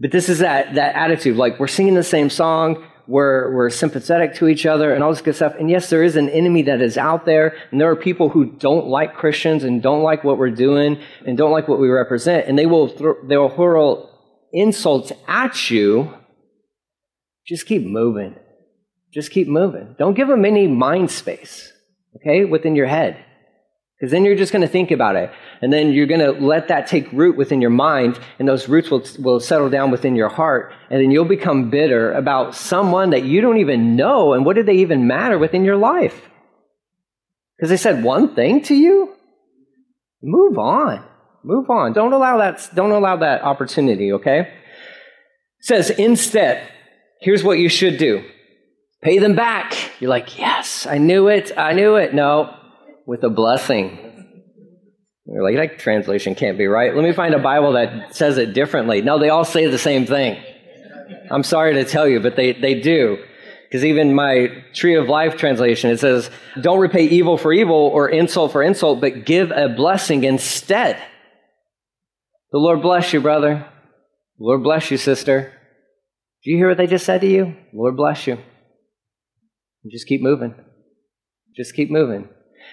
But 0.00 0.12
this 0.12 0.28
is 0.28 0.38
that, 0.38 0.74
that 0.74 0.96
attitude, 0.96 1.36
like 1.36 1.60
we're 1.60 1.68
singing 1.68 1.94
the 1.94 2.02
same 2.02 2.30
song, 2.30 2.82
we're, 3.06 3.52
we're 3.54 3.70
sympathetic 3.70 4.34
to 4.36 4.48
each 4.48 4.64
other 4.64 4.94
and 4.94 5.04
all 5.04 5.10
this 5.10 5.20
good 5.20 5.36
stuff. 5.36 5.54
And 5.58 5.68
yes, 5.68 5.90
there 5.90 6.02
is 6.02 6.16
an 6.16 6.28
enemy 6.30 6.62
that 6.62 6.80
is 6.80 6.96
out 6.96 7.26
there, 7.26 7.56
and 7.70 7.80
there 7.80 7.90
are 7.90 7.96
people 7.96 8.28
who 8.28 8.46
don't 8.46 8.86
like 8.86 9.14
Christians 9.14 9.64
and 9.64 9.82
don't 9.82 10.02
like 10.02 10.24
what 10.24 10.38
we're 10.38 10.50
doing 10.50 11.00
and 11.26 11.36
don't 11.36 11.50
like 11.50 11.68
what 11.68 11.80
we 11.80 11.88
represent, 11.88 12.46
and 12.46 12.58
they 12.58 12.66
will, 12.66 12.88
th- 12.88 13.16
they 13.24 13.36
will 13.36 13.48
hurl 13.48 14.08
insults 14.52 15.12
at 15.28 15.70
you 15.70 16.14
just 17.46 17.66
keep 17.66 17.84
moving. 17.84 18.36
Just 19.12 19.32
keep 19.32 19.48
moving. 19.48 19.96
Don't 19.98 20.14
give 20.14 20.28
them 20.28 20.44
any 20.44 20.68
mind 20.68 21.10
space, 21.10 21.72
okay, 22.16 22.44
within 22.44 22.76
your 22.76 22.86
head. 22.86 23.24
Because 24.00 24.12
then 24.12 24.24
you're 24.24 24.36
just 24.36 24.50
going 24.50 24.62
to 24.62 24.68
think 24.68 24.90
about 24.90 25.14
it. 25.14 25.30
And 25.60 25.70
then 25.70 25.92
you're 25.92 26.06
going 26.06 26.20
to 26.20 26.32
let 26.32 26.68
that 26.68 26.86
take 26.86 27.12
root 27.12 27.36
within 27.36 27.60
your 27.60 27.70
mind, 27.70 28.18
and 28.38 28.48
those 28.48 28.66
roots 28.66 28.90
will, 28.90 29.04
will 29.18 29.40
settle 29.40 29.68
down 29.68 29.90
within 29.90 30.16
your 30.16 30.30
heart. 30.30 30.72
And 30.88 31.02
then 31.02 31.10
you'll 31.10 31.26
become 31.26 31.68
bitter 31.68 32.10
about 32.12 32.54
someone 32.54 33.10
that 33.10 33.24
you 33.24 33.42
don't 33.42 33.58
even 33.58 33.96
know. 33.96 34.32
And 34.32 34.46
what 34.46 34.56
did 34.56 34.64
they 34.64 34.76
even 34.76 35.06
matter 35.06 35.38
within 35.38 35.64
your 35.64 35.76
life? 35.76 36.30
Because 37.56 37.68
they 37.68 37.76
said 37.76 38.02
one 38.02 38.34
thing 38.34 38.62
to 38.62 38.74
you? 38.74 39.14
Move 40.22 40.58
on. 40.58 41.04
Move 41.44 41.68
on. 41.68 41.92
Don't 41.92 42.14
allow 42.14 42.38
that, 42.38 42.70
don't 42.74 42.92
allow 42.92 43.16
that 43.16 43.42
opportunity, 43.42 44.12
okay? 44.14 44.40
It 44.40 45.66
says, 45.66 45.90
instead, 45.90 46.66
here's 47.20 47.44
what 47.44 47.58
you 47.58 47.68
should 47.68 47.98
do. 47.98 48.24
Pay 49.02 49.18
them 49.18 49.34
back. 49.34 49.74
You're 50.00 50.10
like, 50.10 50.38
yes, 50.38 50.86
I 50.86 50.96
knew 50.96 51.28
it. 51.28 51.52
I 51.56 51.74
knew 51.74 51.96
it. 51.96 52.14
No, 52.14 52.54
with 53.10 53.24
a 53.24 53.28
blessing. 53.28 53.98
You're 55.26 55.42
like, 55.42 55.56
that 55.56 55.80
translation 55.80 56.36
can't 56.36 56.56
be 56.56 56.66
right. 56.68 56.94
Let 56.94 57.02
me 57.02 57.12
find 57.12 57.34
a 57.34 57.40
Bible 57.40 57.72
that 57.72 58.14
says 58.14 58.38
it 58.38 58.54
differently. 58.54 59.02
No, 59.02 59.18
they 59.18 59.30
all 59.30 59.44
say 59.44 59.66
the 59.66 59.78
same 59.78 60.06
thing. 60.06 60.40
I'm 61.28 61.42
sorry 61.42 61.74
to 61.74 61.84
tell 61.84 62.06
you, 62.06 62.20
but 62.20 62.36
they, 62.36 62.52
they 62.52 62.80
do. 62.80 63.18
Because 63.64 63.84
even 63.84 64.14
my 64.14 64.62
Tree 64.74 64.94
of 64.94 65.08
Life 65.08 65.36
translation, 65.36 65.90
it 65.90 65.98
says, 65.98 66.30
don't 66.60 66.78
repay 66.78 67.06
evil 67.06 67.36
for 67.36 67.52
evil 67.52 67.74
or 67.74 68.08
insult 68.08 68.52
for 68.52 68.62
insult, 68.62 69.00
but 69.00 69.26
give 69.26 69.50
a 69.50 69.68
blessing 69.68 70.22
instead. 70.22 70.96
The 72.52 72.58
Lord 72.58 72.80
bless 72.80 73.12
you, 73.12 73.20
brother. 73.20 73.66
The 74.38 74.44
Lord 74.44 74.62
bless 74.62 74.88
you, 74.92 74.96
sister. 74.96 75.52
Do 76.44 76.52
you 76.52 76.58
hear 76.58 76.68
what 76.68 76.76
they 76.76 76.86
just 76.86 77.06
said 77.06 77.22
to 77.22 77.26
you? 77.26 77.56
Lord 77.74 77.96
bless 77.96 78.28
you. 78.28 78.34
And 78.34 79.90
just 79.90 80.06
keep 80.06 80.22
moving. 80.22 80.54
Just 81.56 81.74
keep 81.74 81.90
moving. 81.90 82.28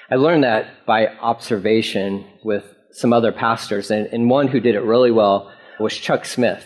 I 0.09 0.15
learned 0.15 0.43
that 0.43 0.85
by 0.85 1.07
observation 1.07 2.25
with 2.43 2.63
some 2.91 3.11
other 3.11 3.31
pastors, 3.31 3.91
and, 3.91 4.07
and 4.07 4.29
one 4.29 4.47
who 4.47 4.59
did 4.59 4.75
it 4.75 4.81
really 4.81 5.11
well 5.11 5.51
was 5.79 5.95
Chuck 5.95 6.25
Smith. 6.25 6.65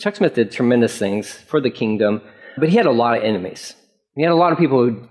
Chuck 0.00 0.16
Smith 0.16 0.34
did 0.34 0.50
tremendous 0.50 0.98
things 0.98 1.32
for 1.32 1.60
the 1.60 1.70
kingdom, 1.70 2.20
but 2.58 2.68
he 2.68 2.76
had 2.76 2.86
a 2.86 2.90
lot 2.90 3.16
of 3.16 3.22
enemies. 3.22 3.74
He 4.16 4.22
had 4.22 4.32
a 4.32 4.36
lot 4.36 4.52
of 4.52 4.58
people 4.58 4.78
who 4.78 5.08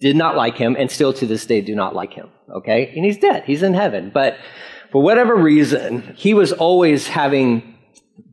did 0.00 0.16
not 0.16 0.36
like 0.36 0.56
him 0.56 0.76
and 0.78 0.90
still 0.90 1.12
to 1.14 1.26
this 1.26 1.46
day 1.46 1.60
do 1.60 1.74
not 1.74 1.94
like 1.94 2.12
him. 2.12 2.28
Okay? 2.54 2.92
And 2.94 3.04
he's 3.04 3.18
dead. 3.18 3.44
He's 3.44 3.62
in 3.62 3.72
heaven. 3.72 4.10
But 4.12 4.36
for 4.90 5.02
whatever 5.02 5.34
reason, 5.34 6.14
he 6.16 6.34
was 6.34 6.52
always 6.52 7.06
having 7.06 7.78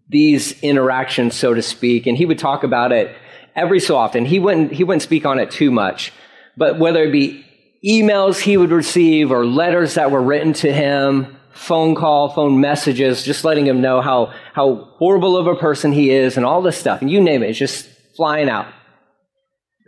these 0.09 0.59
interactions, 0.61 1.35
so 1.35 1.53
to 1.53 1.61
speak, 1.61 2.07
and 2.07 2.17
he 2.17 2.25
would 2.25 2.39
talk 2.39 2.63
about 2.63 2.91
it 2.91 3.15
every 3.55 3.79
so 3.79 3.95
often. 3.95 4.25
He 4.25 4.39
wouldn't, 4.39 4.73
he 4.73 4.83
wouldn't 4.83 5.03
speak 5.03 5.25
on 5.25 5.39
it 5.39 5.51
too 5.51 5.71
much, 5.71 6.11
but 6.57 6.79
whether 6.79 7.03
it 7.03 7.11
be 7.11 7.45
emails 7.85 8.39
he 8.39 8.57
would 8.57 8.71
receive 8.71 9.31
or 9.31 9.45
letters 9.45 9.95
that 9.95 10.11
were 10.11 10.21
written 10.21 10.53
to 10.53 10.71
him, 10.71 11.37
phone 11.51 11.95
call, 11.95 12.29
phone 12.29 12.59
messages, 12.59 13.23
just 13.23 13.43
letting 13.43 13.65
him 13.65 13.81
know 13.81 14.01
how, 14.01 14.33
how 14.53 14.89
horrible 14.97 15.37
of 15.37 15.47
a 15.47 15.55
person 15.55 15.91
he 15.91 16.09
is 16.11 16.37
and 16.37 16.45
all 16.45 16.61
this 16.61 16.77
stuff. 16.77 17.01
And 17.01 17.09
you 17.09 17.21
name 17.21 17.43
it, 17.43 17.49
it's 17.49 17.59
just 17.59 17.89
flying 18.15 18.49
out. 18.49 18.67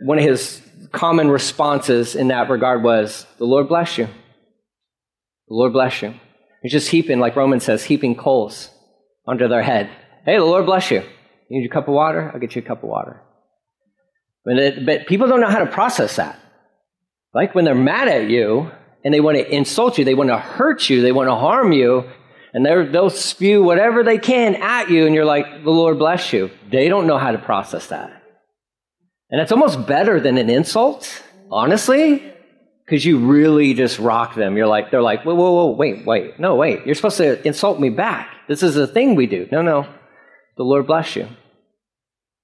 One 0.04 0.18
of 0.18 0.24
his 0.24 0.60
common 0.90 1.28
responses 1.28 2.14
in 2.14 2.28
that 2.28 2.50
regard 2.50 2.82
was, 2.82 3.26
The 3.38 3.44
Lord 3.44 3.68
bless 3.68 3.98
you. 3.98 4.06
The 4.06 5.54
Lord 5.54 5.72
bless 5.72 6.02
you. 6.02 6.14
He's 6.62 6.72
just 6.72 6.90
heaping, 6.90 7.18
like 7.18 7.36
Romans 7.36 7.64
says, 7.64 7.84
heaping 7.84 8.14
coals 8.14 8.70
under 9.26 9.48
their 9.48 9.62
head. 9.62 9.90
Hey, 10.24 10.36
the 10.36 10.44
Lord 10.44 10.66
bless 10.66 10.90
you. 10.90 11.00
You 11.48 11.60
need 11.60 11.66
a 11.66 11.72
cup 11.72 11.88
of 11.88 11.94
water? 11.94 12.30
I'll 12.32 12.40
get 12.40 12.54
you 12.54 12.62
a 12.62 12.64
cup 12.64 12.82
of 12.82 12.88
water. 12.88 13.20
But, 14.44 14.58
it, 14.58 14.86
but 14.86 15.06
people 15.06 15.28
don't 15.28 15.40
know 15.40 15.50
how 15.50 15.58
to 15.58 15.66
process 15.66 16.16
that. 16.16 16.38
Like 17.34 17.54
when 17.54 17.64
they're 17.64 17.74
mad 17.74 18.08
at 18.08 18.28
you 18.28 18.70
and 19.04 19.12
they 19.12 19.20
want 19.20 19.38
to 19.38 19.54
insult 19.54 19.98
you, 19.98 20.04
they 20.04 20.14
want 20.14 20.30
to 20.30 20.38
hurt 20.38 20.88
you, 20.90 21.00
they 21.00 21.12
want 21.12 21.28
to 21.28 21.34
harm 21.34 21.72
you, 21.72 22.04
and 22.52 22.66
they'll 22.66 23.10
spew 23.10 23.62
whatever 23.62 24.04
they 24.04 24.18
can 24.18 24.56
at 24.56 24.90
you, 24.90 25.06
and 25.06 25.14
you're 25.14 25.24
like, 25.24 25.64
the 25.64 25.70
Lord 25.70 25.98
bless 25.98 26.32
you. 26.32 26.50
They 26.70 26.88
don't 26.88 27.06
know 27.06 27.16
how 27.16 27.32
to 27.32 27.38
process 27.38 27.86
that. 27.86 28.22
And 29.30 29.40
it's 29.40 29.52
almost 29.52 29.86
better 29.86 30.20
than 30.20 30.36
an 30.36 30.50
insult, 30.50 31.22
honestly, 31.50 32.22
because 32.84 33.06
you 33.06 33.18
really 33.18 33.72
just 33.72 33.98
rock 33.98 34.34
them. 34.34 34.58
You're 34.58 34.66
like, 34.66 34.90
they're 34.90 35.00
like, 35.00 35.24
whoa, 35.24 35.34
whoa, 35.34 35.52
whoa, 35.52 35.70
wait, 35.70 36.04
wait, 36.04 36.38
no, 36.38 36.56
wait. 36.56 36.84
You're 36.84 36.94
supposed 36.94 37.16
to 37.16 37.46
insult 37.46 37.80
me 37.80 37.88
back. 37.88 38.28
This 38.48 38.62
is 38.62 38.76
a 38.76 38.86
thing 38.86 39.14
we 39.14 39.26
do. 39.26 39.48
No, 39.50 39.62
no. 39.62 39.86
The 40.58 40.64
Lord 40.64 40.86
bless 40.86 41.16
you. 41.16 41.26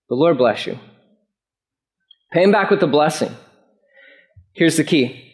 The 0.09 0.15
Lord 0.15 0.39
bless 0.39 0.67
you. 0.67 0.79
Pay 2.33 2.45
him 2.45 2.53
back 2.53 2.71
with 2.71 2.83
a 2.83 2.87
blessing. 2.87 3.37
Here's 4.59 4.77
the 4.77 4.83
key 4.83 5.25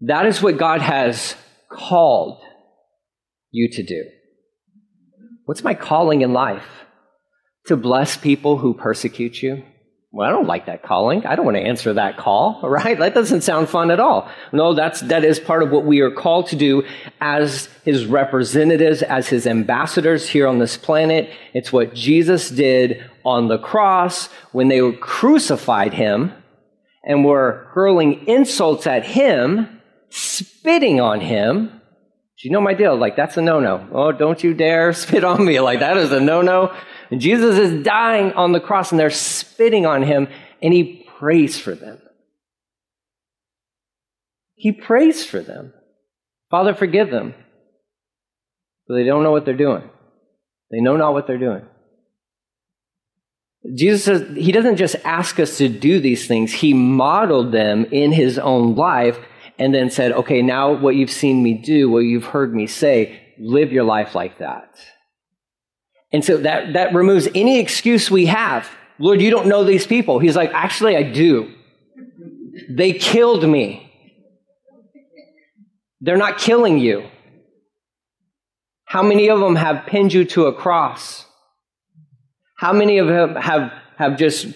that 0.00 0.26
is 0.26 0.42
what 0.42 0.58
God 0.58 0.80
has 0.80 1.36
called 1.70 2.42
you 3.52 3.70
to 3.70 3.84
do. 3.84 4.02
What's 5.44 5.62
my 5.62 5.74
calling 5.74 6.22
in 6.22 6.32
life? 6.32 6.66
To 7.66 7.76
bless 7.76 8.16
people 8.16 8.58
who 8.58 8.74
persecute 8.74 9.40
you? 9.40 9.62
Well, 10.10 10.28
I 10.28 10.32
don't 10.32 10.48
like 10.48 10.66
that 10.66 10.82
calling. 10.82 11.24
I 11.24 11.36
don't 11.36 11.44
want 11.44 11.56
to 11.56 11.62
answer 11.62 11.94
that 11.94 12.16
call, 12.16 12.60
right? 12.64 12.98
That 12.98 13.14
doesn't 13.14 13.42
sound 13.42 13.68
fun 13.68 13.92
at 13.92 14.00
all. 14.00 14.28
No, 14.52 14.74
that's, 14.74 15.02
that 15.02 15.22
is 15.22 15.38
part 15.38 15.62
of 15.62 15.70
what 15.70 15.84
we 15.84 16.00
are 16.00 16.10
called 16.10 16.48
to 16.48 16.56
do 16.56 16.82
as 17.20 17.68
his 17.84 18.06
representatives, 18.06 19.02
as 19.02 19.28
his 19.28 19.46
ambassadors 19.46 20.28
here 20.28 20.48
on 20.48 20.58
this 20.58 20.76
planet. 20.76 21.30
It's 21.54 21.72
what 21.72 21.94
Jesus 21.94 22.50
did 22.50 23.08
on 23.24 23.46
the 23.46 23.58
cross 23.58 24.26
when 24.50 24.66
they 24.66 24.90
crucified 24.90 25.94
him 25.94 26.32
and 27.04 27.24
were 27.24 27.68
hurling 27.72 28.26
insults 28.26 28.86
at 28.86 29.04
him, 29.04 29.80
spitting 30.10 31.00
on 31.00 31.20
him. 31.20 31.80
You 32.42 32.50
know 32.50 32.60
my 32.60 32.74
deal? 32.74 32.96
Like, 32.96 33.14
that's 33.14 33.36
a 33.36 33.40
no 33.40 33.60
no. 33.60 33.88
Oh, 33.92 34.10
don't 34.10 34.42
you 34.42 34.52
dare 34.52 34.92
spit 34.92 35.22
on 35.22 35.44
me. 35.44 35.60
Like, 35.60 35.78
that 35.78 35.96
is 35.96 36.10
a 36.10 36.18
no 36.18 36.42
no. 36.42 36.74
And 37.10 37.20
Jesus 37.20 37.56
is 37.56 37.84
dying 37.84 38.32
on 38.32 38.50
the 38.50 38.58
cross 38.58 38.90
and 38.90 38.98
they're 38.98 39.10
spitting 39.10 39.86
on 39.86 40.02
him 40.02 40.26
and 40.60 40.74
he 40.74 41.06
prays 41.18 41.58
for 41.58 41.74
them. 41.74 42.00
He 44.56 44.72
prays 44.72 45.24
for 45.24 45.40
them. 45.40 45.72
Father, 46.50 46.74
forgive 46.74 47.10
them. 47.10 47.34
But 48.88 48.94
they 48.94 49.04
don't 49.04 49.22
know 49.22 49.30
what 49.30 49.44
they're 49.44 49.54
doing. 49.54 49.88
They 50.70 50.80
know 50.80 50.96
not 50.96 51.12
what 51.12 51.26
they're 51.26 51.38
doing. 51.38 51.62
Jesus 53.74 54.04
says 54.04 54.36
he 54.36 54.50
doesn't 54.50 54.76
just 54.76 54.96
ask 55.04 55.38
us 55.38 55.58
to 55.58 55.68
do 55.68 56.00
these 56.00 56.26
things, 56.26 56.52
he 56.52 56.74
modeled 56.74 57.52
them 57.52 57.84
in 57.86 58.12
his 58.12 58.38
own 58.38 58.74
life 58.74 59.18
and 59.58 59.74
then 59.74 59.90
said, 59.90 60.12
okay, 60.12 60.42
now 60.42 60.72
what 60.72 60.96
you've 60.96 61.10
seen 61.10 61.42
me 61.42 61.54
do, 61.54 61.88
what 61.88 62.00
you've 62.00 62.24
heard 62.24 62.54
me 62.54 62.66
say, 62.66 63.20
live 63.38 63.72
your 63.72 63.84
life 63.84 64.14
like 64.14 64.38
that. 64.38 64.74
And 66.12 66.24
so 66.24 66.38
that, 66.38 66.72
that 66.72 66.94
removes 66.94 67.28
any 67.34 67.60
excuse 67.60 68.10
we 68.10 68.26
have. 68.26 68.68
Lord, 68.98 69.20
you 69.20 69.30
don't 69.30 69.46
know 69.46 69.64
these 69.64 69.86
people. 69.86 70.18
He's 70.18 70.36
like, 70.36 70.52
actually, 70.52 70.96
I 70.96 71.02
do. 71.02 71.54
They 72.68 72.92
killed 72.92 73.48
me. 73.48 73.90
They're 76.00 76.16
not 76.16 76.38
killing 76.38 76.78
you. 76.78 77.08
How 78.84 79.02
many 79.02 79.30
of 79.30 79.40
them 79.40 79.56
have 79.56 79.86
pinned 79.86 80.12
you 80.12 80.24
to 80.26 80.46
a 80.46 80.52
cross? 80.52 81.24
How 82.62 82.72
many 82.72 82.98
of 82.98 83.08
them 83.08 83.34
have, 83.34 83.72
have 83.96 84.16
just, 84.16 84.46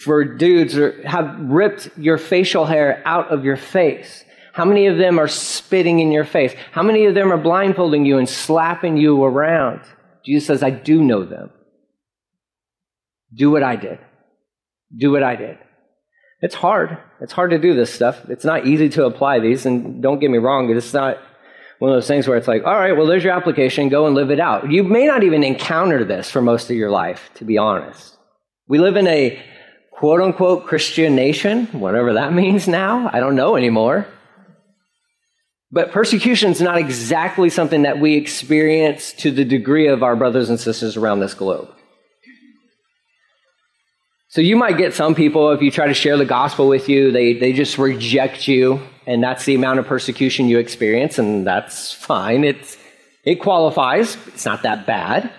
for 0.00 0.24
dudes, 0.24 0.74
have 1.04 1.38
ripped 1.38 1.96
your 1.96 2.18
facial 2.18 2.66
hair 2.66 3.00
out 3.04 3.28
of 3.28 3.44
your 3.44 3.56
face? 3.56 4.24
How 4.52 4.64
many 4.64 4.88
of 4.88 4.98
them 4.98 5.20
are 5.20 5.28
spitting 5.28 6.00
in 6.00 6.10
your 6.10 6.24
face? 6.24 6.52
How 6.72 6.82
many 6.82 7.04
of 7.04 7.14
them 7.14 7.32
are 7.32 7.38
blindfolding 7.38 8.04
you 8.04 8.18
and 8.18 8.28
slapping 8.28 8.96
you 8.96 9.22
around? 9.22 9.82
Jesus 10.26 10.48
says, 10.48 10.64
I 10.64 10.70
do 10.70 11.04
know 11.04 11.24
them. 11.24 11.50
Do 13.32 13.52
what 13.52 13.62
I 13.62 13.76
did. 13.76 14.00
Do 14.96 15.12
what 15.12 15.22
I 15.22 15.36
did. 15.36 15.56
It's 16.40 16.56
hard. 16.56 16.98
It's 17.20 17.32
hard 17.32 17.52
to 17.52 17.58
do 17.58 17.74
this 17.74 17.94
stuff. 17.94 18.28
It's 18.28 18.44
not 18.44 18.66
easy 18.66 18.88
to 18.88 19.04
apply 19.04 19.38
these, 19.38 19.66
and 19.66 20.02
don't 20.02 20.18
get 20.18 20.32
me 20.32 20.38
wrong, 20.38 20.68
it's 20.68 20.92
not 20.92 21.18
one 21.82 21.90
of 21.90 21.96
those 21.96 22.06
things 22.06 22.28
where 22.28 22.36
it's 22.36 22.46
like, 22.46 22.62
all 22.62 22.76
right, 22.76 22.96
well, 22.96 23.08
there's 23.08 23.24
your 23.24 23.32
application, 23.32 23.88
go 23.88 24.06
and 24.06 24.14
live 24.14 24.30
it 24.30 24.38
out. 24.38 24.70
You 24.70 24.84
may 24.84 25.04
not 25.04 25.24
even 25.24 25.42
encounter 25.42 26.04
this 26.04 26.30
for 26.30 26.40
most 26.40 26.70
of 26.70 26.76
your 26.76 26.92
life, 26.92 27.28
to 27.34 27.44
be 27.44 27.58
honest. 27.58 28.16
We 28.68 28.78
live 28.78 28.94
in 28.94 29.08
a 29.08 29.42
quote 29.90 30.20
unquote 30.20 30.64
Christian 30.64 31.16
nation, 31.16 31.66
whatever 31.72 32.12
that 32.12 32.32
means 32.42 32.68
now. 32.68 33.10
I 33.12 33.18
don't 33.18 33.34
know 33.34 33.56
anymore. 33.56 34.06
But 35.72 35.90
persecution 35.90 36.52
is 36.52 36.60
not 36.60 36.78
exactly 36.78 37.50
something 37.50 37.82
that 37.82 37.98
we 37.98 38.14
experience 38.14 39.12
to 39.14 39.32
the 39.32 39.44
degree 39.44 39.88
of 39.88 40.04
our 40.04 40.14
brothers 40.14 40.50
and 40.50 40.60
sisters 40.60 40.96
around 40.96 41.18
this 41.18 41.34
globe. 41.34 41.74
So 44.32 44.40
you 44.40 44.56
might 44.56 44.78
get 44.78 44.94
some 44.94 45.14
people, 45.14 45.50
if 45.50 45.60
you 45.60 45.70
try 45.70 45.88
to 45.88 45.92
share 45.92 46.16
the 46.16 46.24
gospel 46.24 46.66
with 46.66 46.88
you, 46.88 47.12
they, 47.12 47.34
they 47.34 47.52
just 47.52 47.76
reject 47.76 48.48
you, 48.48 48.80
and 49.06 49.22
that's 49.22 49.44
the 49.44 49.54
amount 49.54 49.78
of 49.78 49.86
persecution 49.86 50.48
you 50.48 50.58
experience, 50.58 51.18
and 51.18 51.46
that's 51.46 51.92
fine. 51.92 52.42
It's, 52.42 52.78
it 53.24 53.42
qualifies. 53.42 54.16
It's 54.28 54.46
not 54.46 54.62
that 54.62 54.86
bad. 54.86 55.30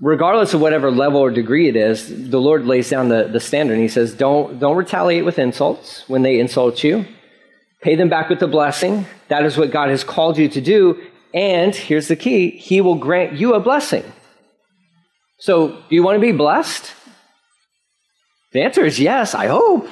regardless 0.00 0.54
of 0.54 0.60
whatever 0.60 0.90
level 0.90 1.20
or 1.20 1.30
degree 1.30 1.68
it 1.68 1.76
is, 1.76 2.30
the 2.30 2.40
Lord 2.40 2.66
lays 2.66 2.88
down 2.88 3.08
the, 3.08 3.24
the 3.24 3.40
standard. 3.40 3.74
And 3.74 3.82
he 3.82 3.88
says, 3.88 4.14
don't, 4.14 4.58
don't 4.58 4.76
retaliate 4.76 5.24
with 5.24 5.38
insults 5.38 6.08
when 6.08 6.22
they 6.22 6.38
insult 6.38 6.84
you. 6.84 7.04
Pay 7.82 7.96
them 7.96 8.08
back 8.08 8.28
with 8.28 8.42
a 8.42 8.46
blessing. 8.48 9.06
That 9.28 9.44
is 9.44 9.56
what 9.56 9.70
God 9.70 9.88
has 9.90 10.04
called 10.04 10.38
you 10.38 10.48
to 10.48 10.60
do. 10.60 11.00
And 11.34 11.74
here's 11.74 12.08
the 12.08 12.16
key 12.16 12.50
He 12.50 12.80
will 12.80 12.94
grant 12.94 13.34
you 13.34 13.54
a 13.54 13.60
blessing. 13.60 14.04
So, 15.38 15.68
do 15.68 15.94
you 15.94 16.02
want 16.02 16.16
to 16.16 16.20
be 16.20 16.32
blessed? 16.32 16.92
The 18.52 18.62
answer 18.62 18.84
is 18.84 18.98
yes, 18.98 19.34
I 19.34 19.46
hope. 19.46 19.88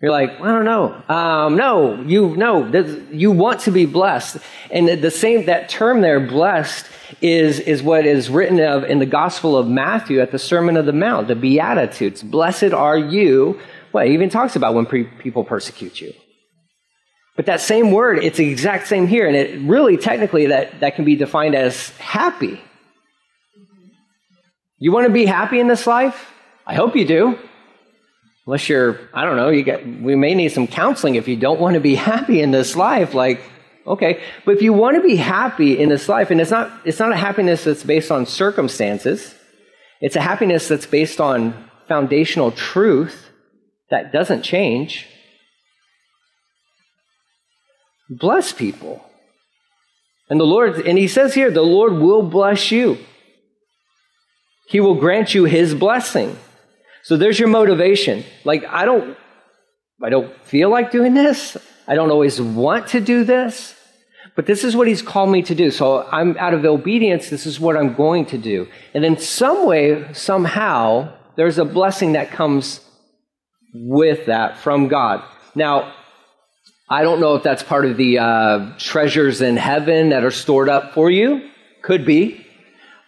You're 0.00 0.12
like, 0.12 0.38
I 0.40 0.44
don't 0.44 0.64
know. 0.64 1.02
Um, 1.08 1.56
no, 1.56 2.02
you 2.02 2.36
no, 2.36 2.66
you 3.10 3.30
want 3.30 3.60
to 3.60 3.70
be 3.70 3.86
blessed, 3.86 4.36
and 4.70 4.86
the 4.88 5.10
same 5.10 5.46
that 5.46 5.68
term 5.70 6.02
there, 6.02 6.20
blessed, 6.20 6.86
is 7.22 7.58
is 7.58 7.82
what 7.82 8.04
is 8.04 8.28
written 8.28 8.60
of 8.60 8.84
in 8.84 8.98
the 8.98 9.06
Gospel 9.06 9.56
of 9.56 9.66
Matthew 9.66 10.20
at 10.20 10.30
the 10.30 10.38
Sermon 10.38 10.76
of 10.76 10.84
the 10.84 10.92
Mount, 10.92 11.28
the 11.28 11.34
Beatitudes. 11.34 12.22
Blessed 12.22 12.74
are 12.74 12.98
you. 12.98 13.58
Well, 13.92 14.04
it 14.04 14.10
even 14.10 14.28
talks 14.28 14.56
about 14.56 14.74
when 14.74 14.84
pre- 14.86 15.04
people 15.04 15.42
persecute 15.44 16.00
you. 16.00 16.12
But 17.36 17.46
that 17.46 17.60
same 17.60 17.90
word, 17.90 18.22
it's 18.22 18.38
the 18.38 18.48
exact 18.48 18.86
same 18.86 19.06
here, 19.06 19.26
and 19.26 19.36
it 19.36 19.60
really 19.62 19.96
technically 19.96 20.46
that, 20.46 20.80
that 20.80 20.94
can 20.94 21.04
be 21.04 21.16
defined 21.16 21.54
as 21.54 21.90
happy. 21.98 22.60
You 24.78 24.92
want 24.92 25.06
to 25.06 25.12
be 25.12 25.24
happy 25.24 25.58
in 25.58 25.66
this 25.66 25.86
life? 25.86 26.30
I 26.66 26.74
hope 26.74 26.94
you 26.94 27.06
do. 27.06 27.38
Unless 28.46 28.68
you're, 28.68 29.00
I 29.14 29.24
don't 29.24 29.36
know, 29.36 29.48
you 29.48 29.62
get 29.62 29.86
we 29.86 30.16
may 30.16 30.34
need 30.34 30.50
some 30.50 30.66
counseling 30.66 31.14
if 31.14 31.28
you 31.28 31.36
don't 31.36 31.60
want 31.60 31.74
to 31.74 31.80
be 31.80 31.94
happy 32.12 32.40
in 32.40 32.50
this 32.50 32.76
life. 32.76 33.14
Like, 33.14 33.40
okay. 33.86 34.20
But 34.44 34.56
if 34.56 34.62
you 34.62 34.72
want 34.72 34.96
to 34.96 35.02
be 35.02 35.16
happy 35.16 35.78
in 35.78 35.88
this 35.88 36.08
life, 36.08 36.30
and 36.30 36.40
it's 36.40 36.50
not 36.50 36.70
it's 36.84 36.98
not 36.98 37.12
a 37.12 37.16
happiness 37.16 37.64
that's 37.64 37.84
based 37.84 38.10
on 38.10 38.26
circumstances, 38.26 39.34
it's 40.00 40.16
a 40.16 40.20
happiness 40.20 40.68
that's 40.68 40.86
based 40.86 41.20
on 41.20 41.70
foundational 41.88 42.50
truth 42.50 43.30
that 43.90 44.12
doesn't 44.12 44.42
change. 44.42 45.06
Bless 48.10 48.52
people. 48.52 49.04
And 50.28 50.40
the 50.40 50.44
Lord, 50.44 50.86
and 50.86 50.98
he 50.98 51.08
says 51.08 51.34
here, 51.34 51.50
the 51.50 51.62
Lord 51.62 51.94
will 51.94 52.22
bless 52.22 52.70
you. 52.70 52.98
He 54.68 54.80
will 54.80 54.94
grant 54.94 55.34
you 55.34 55.44
his 55.44 55.74
blessing. 55.74 56.36
So 57.04 57.18
there's 57.18 57.38
your 57.38 57.48
motivation. 57.48 58.24
Like, 58.44 58.64
I 58.64 58.86
don't, 58.86 59.16
I 60.02 60.08
don't 60.08 60.34
feel 60.44 60.70
like 60.70 60.90
doing 60.90 61.12
this. 61.12 61.56
I 61.86 61.94
don't 61.94 62.10
always 62.10 62.40
want 62.40 62.88
to 62.88 63.00
do 63.00 63.24
this, 63.24 63.74
but 64.34 64.46
this 64.46 64.64
is 64.64 64.74
what 64.74 64.88
he's 64.88 65.02
called 65.02 65.28
me 65.28 65.42
to 65.42 65.54
do. 65.54 65.70
So 65.70 66.08
I'm 66.10 66.36
out 66.38 66.54
of 66.54 66.64
obedience. 66.64 67.28
This 67.28 67.44
is 67.44 67.60
what 67.60 67.76
I'm 67.76 67.92
going 67.92 68.24
to 68.26 68.38
do. 68.38 68.68
And 68.94 69.04
in 69.04 69.18
some 69.18 69.66
way, 69.66 70.12
somehow, 70.14 71.12
there's 71.36 71.58
a 71.58 71.64
blessing 71.66 72.12
that 72.12 72.30
comes 72.30 72.80
with 73.74 74.26
that 74.26 74.56
from 74.58 74.88
God. 74.88 75.22
Now, 75.54 75.92
I 76.88 77.02
don't 77.02 77.20
know 77.20 77.34
if 77.34 77.42
that's 77.42 77.62
part 77.62 77.84
of 77.84 77.98
the 77.98 78.18
uh, 78.18 78.72
treasures 78.78 79.42
in 79.42 79.58
heaven 79.58 80.08
that 80.08 80.24
are 80.24 80.30
stored 80.30 80.70
up 80.70 80.94
for 80.94 81.10
you. 81.10 81.50
Could 81.82 82.06
be. 82.06 82.46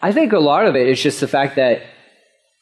I 0.02 0.12
think 0.12 0.34
a 0.34 0.38
lot 0.38 0.66
of 0.66 0.76
it 0.76 0.86
is 0.86 1.02
just 1.02 1.20
the 1.20 1.28
fact 1.28 1.56
that 1.56 1.82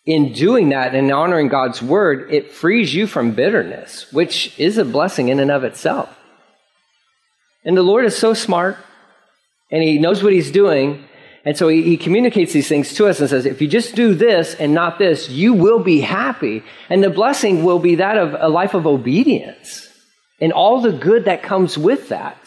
in 0.07 0.33
doing 0.33 0.69
that 0.71 0.95
and 0.95 1.11
honoring 1.11 1.49
God's 1.49 1.83
word, 1.83 2.33
it 2.33 2.53
frees 2.53 2.95
you 2.95 3.07
from 3.07 3.33
bitterness, 3.33 4.13
which 4.13 4.59
is 4.59 4.77
a 4.77 4.85
blessing 4.85 5.29
in 5.29 5.41
and 5.41 5.51
of 5.51 5.65
itself. 5.65 6.15
And 7.65 7.77
the 7.77 7.83
Lord 7.83 8.05
is 8.05 8.17
so 8.17 8.35
smart 8.35 8.77
and 9.71 9.83
he 9.83 9.99
knows 9.99 10.23
what 10.23 10.33
he's 10.33 10.51
doing. 10.51 11.05
And 11.47 11.57
so 11.57 11.69
he, 11.69 11.83
he, 11.83 11.97
communicates 11.97 12.53
these 12.53 12.69
things 12.69 12.95
to 12.95 13.07
us 13.07 13.21
and 13.21 13.29
says, 13.29 13.45
if 13.45 13.61
you 13.61 13.69
just 13.69 13.95
do 13.95 14.15
this 14.15 14.55
and 14.55 14.73
not 14.73 14.99
this, 14.99 15.29
you 15.29 15.53
will 15.53 15.79
be 15.79 16.01
happy. 16.01 16.63
And 16.89 17.03
the 17.03 17.11
blessing 17.11 17.65
will 17.65 17.79
be 17.79 17.97
that 17.97 18.17
of 18.17 18.35
a 18.39 18.49
life 18.49 18.75
of 18.75 18.87
obedience 18.87 19.89
and 20.41 20.53
all 20.53 20.81
the 20.81 20.93
good 20.93 21.25
that 21.27 21.43
comes 21.43 21.77
with 21.77 22.09
that. 22.11 22.39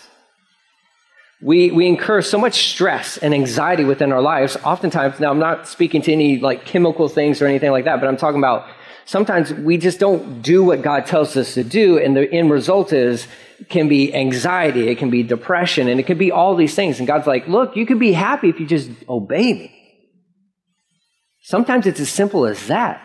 We, 1.41 1.69
we 1.69 1.87
incur 1.87 2.21
so 2.23 2.39
much 2.39 2.71
stress 2.71 3.17
and 3.17 3.33
anxiety 3.33 3.83
within 3.83 4.11
our 4.11 4.21
lives. 4.21 4.57
Oftentimes, 4.63 5.19
now 5.19 5.29
I'm 5.29 5.39
not 5.39 5.67
speaking 5.67 6.01
to 6.03 6.11
any 6.11 6.39
like 6.39 6.65
chemical 6.65 7.09
things 7.09 7.41
or 7.41 7.45
anything 7.45 7.71
like 7.71 7.85
that, 7.85 8.00
but 8.00 8.07
I'm 8.07 8.17
talking 8.17 8.39
about 8.39 8.67
sometimes 9.05 9.53
we 9.53 9.77
just 9.77 10.00
don't 10.00 10.41
do 10.41 10.63
what 10.63 10.81
God 10.81 11.05
tells 11.05 11.37
us 11.37 11.53
to 11.53 11.63
do, 11.63 12.00
and 12.00 12.15
the 12.15 12.31
end 12.31 12.50
result 12.50 12.91
is 12.91 13.27
can 13.69 13.87
be 13.87 14.13
anxiety, 14.13 14.87
it 14.87 14.97
can 14.97 15.09
be 15.09 15.23
depression, 15.23 15.87
and 15.87 16.00
it 16.00 16.07
can 16.07 16.17
be 16.17 16.31
all 16.31 16.55
these 16.55 16.75
things. 16.75 17.00
And 17.00 17.07
God's 17.07 17.27
like, 17.27 17.47
look, 17.47 17.75
you 17.75 17.85
can 17.85 18.00
be 18.00 18.13
happy 18.13 18.50
if 18.50 18.59
you 18.59 18.65
just 18.65 18.89
obey 19.07 19.53
me. 19.53 19.73
Sometimes 21.41 21.85
it's 21.85 22.00
as 22.00 22.09
simple 22.09 22.45
as 22.45 22.67
that. 22.67 23.01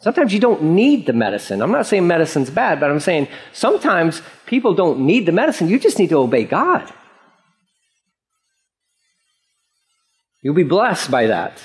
Sometimes 0.00 0.34
you 0.34 0.40
don't 0.40 0.62
need 0.62 1.06
the 1.06 1.12
medicine. 1.12 1.62
I'm 1.62 1.72
not 1.72 1.86
saying 1.86 2.06
medicine's 2.06 2.50
bad, 2.50 2.78
but 2.78 2.90
I'm 2.90 3.00
saying 3.00 3.28
sometimes 3.52 4.22
people 4.44 4.74
don't 4.74 5.00
need 5.00 5.24
the 5.24 5.32
medicine. 5.32 5.68
You 5.68 5.78
just 5.78 5.98
need 5.98 6.10
to 6.10 6.18
obey 6.18 6.44
God. 6.44 6.92
You'll 10.46 10.54
be 10.54 10.62
blessed 10.62 11.10
by 11.10 11.26
that. 11.26 11.60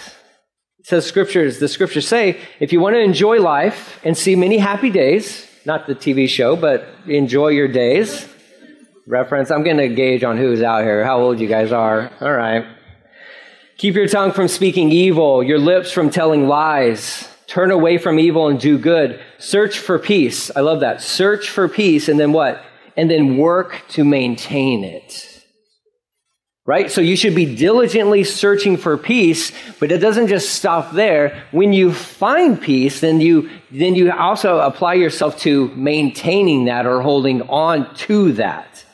It 0.80 0.88
says 0.88 1.06
scriptures, 1.06 1.60
the 1.60 1.68
scriptures 1.68 2.08
say, 2.08 2.40
if 2.60 2.74
you 2.74 2.80
want 2.80 2.96
to 2.96 3.00
enjoy 3.00 3.40
life 3.40 4.00
and 4.04 4.18
see 4.18 4.36
many 4.36 4.58
happy 4.58 4.90
days, 4.90 5.46
not 5.66 5.86
the 5.86 5.94
TV 5.94 6.28
show, 6.28 6.56
but 6.56 6.88
enjoy 7.06 7.50
your 7.50 7.68
days. 7.68 8.28
Reference, 9.06 9.52
I'm 9.52 9.64
going 9.64 9.78
to 9.78 9.88
gauge 9.88 10.24
on 10.24 10.40
who's 10.40 10.64
out 10.64 10.82
here, 10.82 11.06
how 11.06 11.22
old 11.22 11.40
you 11.40 11.48
guys 11.48 11.72
are. 11.72 12.12
All 12.22 12.34
right. 12.34 12.66
Keep 13.78 13.94
your 13.94 14.08
tongue 14.08 14.32
from 14.32 14.48
speaking 14.48 14.92
evil, 14.92 15.44
your 15.44 15.60
lips 15.60 15.92
from 15.92 16.10
telling 16.10 16.48
lies. 16.48 17.30
Turn 17.46 17.70
away 17.70 18.00
from 18.00 18.18
evil 18.18 18.48
and 18.48 18.60
do 18.60 18.80
good. 18.80 19.22
Search 19.38 19.78
for 19.78 20.00
peace. 20.00 20.50
I 20.56 20.62
love 20.62 20.80
that. 20.80 21.04
Search 21.04 21.50
for 21.50 21.70
peace 21.70 22.10
and 22.10 22.20
then 22.20 22.32
what? 22.32 22.66
And 22.98 23.12
then 23.12 23.38
work 23.38 23.84
to 23.90 24.04
maintain 24.04 24.84
it 24.84 25.31
right? 26.72 26.90
So 26.90 27.02
you 27.02 27.18
should 27.18 27.36
be 27.36 27.54
diligently 27.54 28.24
searching 28.24 28.78
for 28.78 28.96
peace, 28.98 29.52
but 29.78 29.92
it 29.92 29.98
doesn't 29.98 30.28
just 30.28 30.54
stop 30.54 30.94
there. 30.94 31.44
When 31.52 31.74
you 31.74 31.92
find 31.92 32.62
peace, 32.62 33.02
then 33.02 33.20
you, 33.20 33.50
then 33.72 33.94
you 33.94 34.10
also 34.10 34.60
apply 34.60 34.94
yourself 34.94 35.38
to 35.40 35.68
maintaining 35.76 36.64
that 36.66 36.86
or 36.86 37.02
holding 37.02 37.42
on 37.50 37.94
to 38.08 38.32
that. 38.44 38.86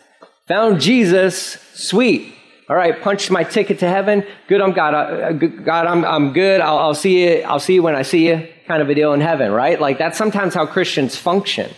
Found 0.48 0.82
Jesus, 0.82 1.60
sweet. 1.76 2.34
All 2.68 2.76
right, 2.76 3.00
punched 3.00 3.30
my 3.30 3.44
ticket 3.44 3.78
to 3.80 3.88
heaven. 3.88 4.26
Good, 4.48 4.60
I'm 4.60 4.72
God. 4.72 4.96
Uh, 4.96 5.34
God, 5.34 5.86
I'm, 5.86 6.04
I'm 6.04 6.34
good. 6.34 6.62
I'll, 6.62 6.80
I'll 6.80 6.96
see 6.96 7.26
you. 7.26 7.42
I'll 7.44 7.60
see 7.60 7.76
you 7.76 7.84
when 7.84 7.94
I 7.94 8.02
see 8.02 8.28
you. 8.28 8.48
Kind 8.66 8.82
of 8.82 8.90
a 8.90 8.96
deal 8.96 9.14
in 9.14 9.22
heaven, 9.22 9.52
right? 9.52 9.80
Like 9.80 10.00
that's 10.00 10.18
sometimes 10.18 10.56
how 10.56 10.66
Christians 10.66 11.16
function. 11.16 11.72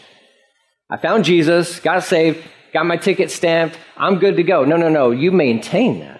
I 0.89 0.95
found 0.95 1.25
Jesus, 1.25 1.81
got 1.81 2.03
saved, 2.03 2.41
got 2.73 2.85
my 2.85 2.97
ticket 2.97 3.31
stamped, 3.31 3.77
I'm 3.97 4.19
good 4.19 4.37
to 4.37 4.43
go. 4.43 4.65
No, 4.65 4.77
no, 4.77 4.89
no. 4.89 5.11
You 5.11 5.31
maintain 5.31 5.99
that. 5.99 6.19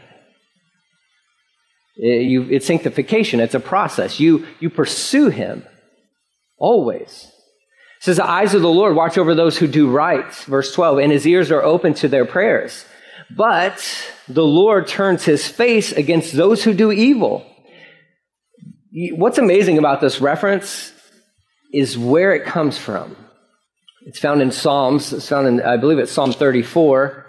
It, 1.98 2.30
you, 2.30 2.44
it's 2.44 2.66
sanctification, 2.66 3.42
it's 3.42 3.56
a 3.56 3.60
process. 3.60 4.20
You, 4.20 4.48
you 4.60 4.70
pursue 4.70 5.30
Him 5.30 5.66
always. 6.58 7.30
It 8.00 8.04
says, 8.04 8.18
The 8.18 8.30
eyes 8.30 8.54
of 8.54 8.62
the 8.62 8.70
Lord 8.70 8.96
watch 8.96 9.18
over 9.18 9.36
those 9.36 9.58
who 9.58 9.68
do 9.68 9.90
right, 9.90 10.34
verse 10.34 10.74
12, 10.74 11.00
and 11.00 11.12
His 11.12 11.28
ears 11.28 11.52
are 11.52 11.62
open 11.62 11.94
to 11.96 12.08
their 12.08 12.26
prayers. 12.26 12.86
But 13.36 13.86
the 14.30 14.46
Lord 14.46 14.88
turns 14.88 15.26
His 15.26 15.46
face 15.46 15.92
against 15.92 16.34
those 16.34 16.64
who 16.64 16.74
do 16.74 16.92
evil. 16.92 17.46
What's 19.12 19.38
amazing 19.38 19.78
about 19.78 20.00
this 20.00 20.22
reference 20.22 20.94
is 21.74 21.98
where 21.98 22.34
it 22.34 22.46
comes 22.46 22.78
from. 22.78 23.16
It's 24.10 24.18
found 24.18 24.42
in 24.42 24.52
Psalms. 24.52 25.14
It's 25.14 25.30
found 25.30 25.46
in, 25.46 25.62
I 25.62 25.78
believe 25.78 26.00
it's 26.00 26.12
Psalm 26.12 26.32
34. 26.32 27.28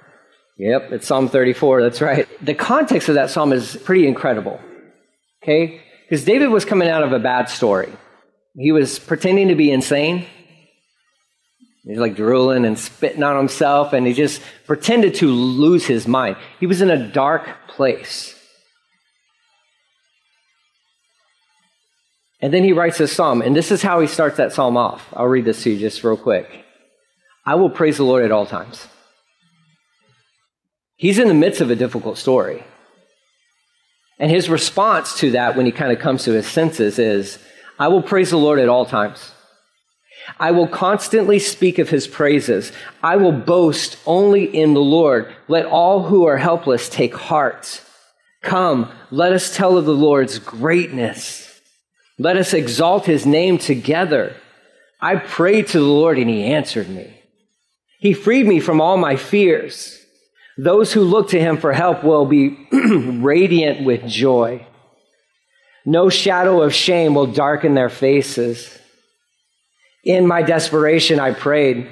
Yep, 0.56 0.92
it's 0.92 1.06
Psalm 1.06 1.28
34. 1.28 1.82
That's 1.82 2.00
right. 2.00 2.26
The 2.42 2.54
context 2.54 3.10
of 3.10 3.16
that 3.16 3.28
psalm 3.28 3.52
is 3.52 3.76
pretty 3.76 4.08
incredible. 4.08 4.58
Okay? 5.42 5.82
Because 6.08 6.24
David 6.24 6.48
was 6.48 6.64
coming 6.64 6.88
out 6.88 7.02
of 7.02 7.12
a 7.12 7.18
bad 7.18 7.50
story. 7.50 7.92
He 8.56 8.72
was 8.72 8.98
pretending 8.98 9.48
to 9.48 9.54
be 9.54 9.70
insane. 9.70 10.24
He's 11.84 11.98
like 11.98 12.16
drooling 12.16 12.64
and 12.64 12.78
spitting 12.78 13.22
on 13.22 13.36
himself, 13.36 13.92
and 13.92 14.06
he 14.06 14.14
just 14.14 14.40
pretended 14.66 15.16
to 15.16 15.26
lose 15.26 15.84
his 15.84 16.08
mind. 16.08 16.38
He 16.60 16.66
was 16.66 16.80
in 16.80 16.88
a 16.88 17.08
dark 17.12 17.46
place. 17.68 18.34
And 22.40 22.54
then 22.54 22.64
he 22.64 22.72
writes 22.72 22.96
this 22.96 23.12
psalm, 23.12 23.42
and 23.42 23.54
this 23.54 23.70
is 23.70 23.82
how 23.82 24.00
he 24.00 24.06
starts 24.06 24.38
that 24.38 24.54
psalm 24.54 24.78
off. 24.78 25.06
I'll 25.12 25.26
read 25.26 25.44
this 25.44 25.62
to 25.64 25.70
you 25.70 25.78
just 25.78 26.02
real 26.02 26.16
quick. 26.16 26.64
I 27.44 27.54
will 27.54 27.70
praise 27.70 27.96
the 27.96 28.04
Lord 28.04 28.24
at 28.24 28.32
all 28.32 28.46
times. 28.46 28.86
He's 30.96 31.18
in 31.18 31.28
the 31.28 31.34
midst 31.34 31.60
of 31.60 31.70
a 31.70 31.76
difficult 31.76 32.18
story. 32.18 32.64
And 34.18 34.30
his 34.30 34.50
response 34.50 35.18
to 35.20 35.30
that 35.30 35.56
when 35.56 35.64
he 35.64 35.72
kind 35.72 35.92
of 35.92 35.98
comes 35.98 36.24
to 36.24 36.32
his 36.32 36.46
senses 36.46 36.98
is, 36.98 37.38
I 37.78 37.88
will 37.88 38.02
praise 38.02 38.30
the 38.30 38.36
Lord 38.36 38.58
at 38.58 38.68
all 38.68 38.84
times. 38.84 39.32
I 40.38 40.50
will 40.50 40.68
constantly 40.68 41.38
speak 41.38 41.78
of 41.78 41.88
his 41.88 42.06
praises. 42.06 42.72
I 43.02 43.16
will 43.16 43.32
boast 43.32 43.96
only 44.04 44.44
in 44.44 44.74
the 44.74 44.80
Lord. 44.80 45.34
Let 45.48 45.64
all 45.64 46.02
who 46.02 46.26
are 46.26 46.36
helpless 46.36 46.90
take 46.90 47.14
heart. 47.14 47.80
Come, 48.42 48.92
let 49.10 49.32
us 49.32 49.56
tell 49.56 49.78
of 49.78 49.86
the 49.86 49.94
Lord's 49.94 50.38
greatness. 50.38 51.60
Let 52.18 52.36
us 52.36 52.52
exalt 52.52 53.06
his 53.06 53.24
name 53.24 53.56
together. 53.56 54.36
I 55.00 55.16
prayed 55.16 55.68
to 55.68 55.78
the 55.78 55.86
Lord 55.86 56.18
and 56.18 56.28
he 56.28 56.44
answered 56.44 56.90
me. 56.90 57.19
He 58.00 58.14
freed 58.14 58.46
me 58.46 58.60
from 58.60 58.80
all 58.80 58.96
my 58.96 59.16
fears. 59.16 59.98
Those 60.56 60.92
who 60.92 61.02
look 61.02 61.30
to 61.30 61.40
him 61.40 61.58
for 61.58 61.72
help 61.72 62.02
will 62.02 62.26
be 62.26 62.66
radiant 62.72 63.84
with 63.84 64.06
joy. 64.06 64.66
No 65.84 66.08
shadow 66.08 66.62
of 66.62 66.74
shame 66.74 67.14
will 67.14 67.26
darken 67.26 67.74
their 67.74 67.88
faces. 67.90 68.78
In 70.02 70.26
my 70.26 70.42
desperation, 70.42 71.20
I 71.20 71.32
prayed, 71.32 71.88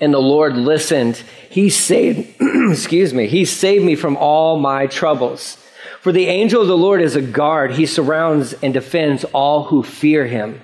and 0.00 0.12
the 0.14 0.18
Lord 0.18 0.56
listened. 0.56 1.22
He 1.50 1.68
saved, 1.68 2.34
excuse 2.70 3.12
me, 3.12 3.26
he 3.26 3.44
saved 3.44 3.84
me 3.84 3.96
from 3.96 4.16
all 4.16 4.58
my 4.58 4.86
troubles. 4.86 5.58
For 6.00 6.12
the 6.12 6.26
angel 6.26 6.62
of 6.62 6.68
the 6.68 6.76
Lord 6.76 7.02
is 7.02 7.16
a 7.16 7.22
guard. 7.22 7.72
He 7.72 7.86
surrounds 7.86 8.54
and 8.54 8.72
defends 8.72 9.24
all 9.24 9.64
who 9.64 9.82
fear 9.82 10.26
him. 10.26 10.60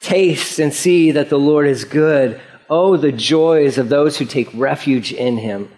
Taste 0.00 0.58
and 0.58 0.72
see 0.72 1.12
that 1.12 1.30
the 1.30 1.38
Lord 1.38 1.66
is 1.66 1.84
good. 1.84 2.40
Oh, 2.70 2.96
the 2.96 3.10
joys 3.10 3.78
of 3.78 3.88
those 3.88 4.16
who 4.16 4.24
take 4.24 4.48
refuge 4.54 5.12
in 5.12 5.38
him. 5.38 5.68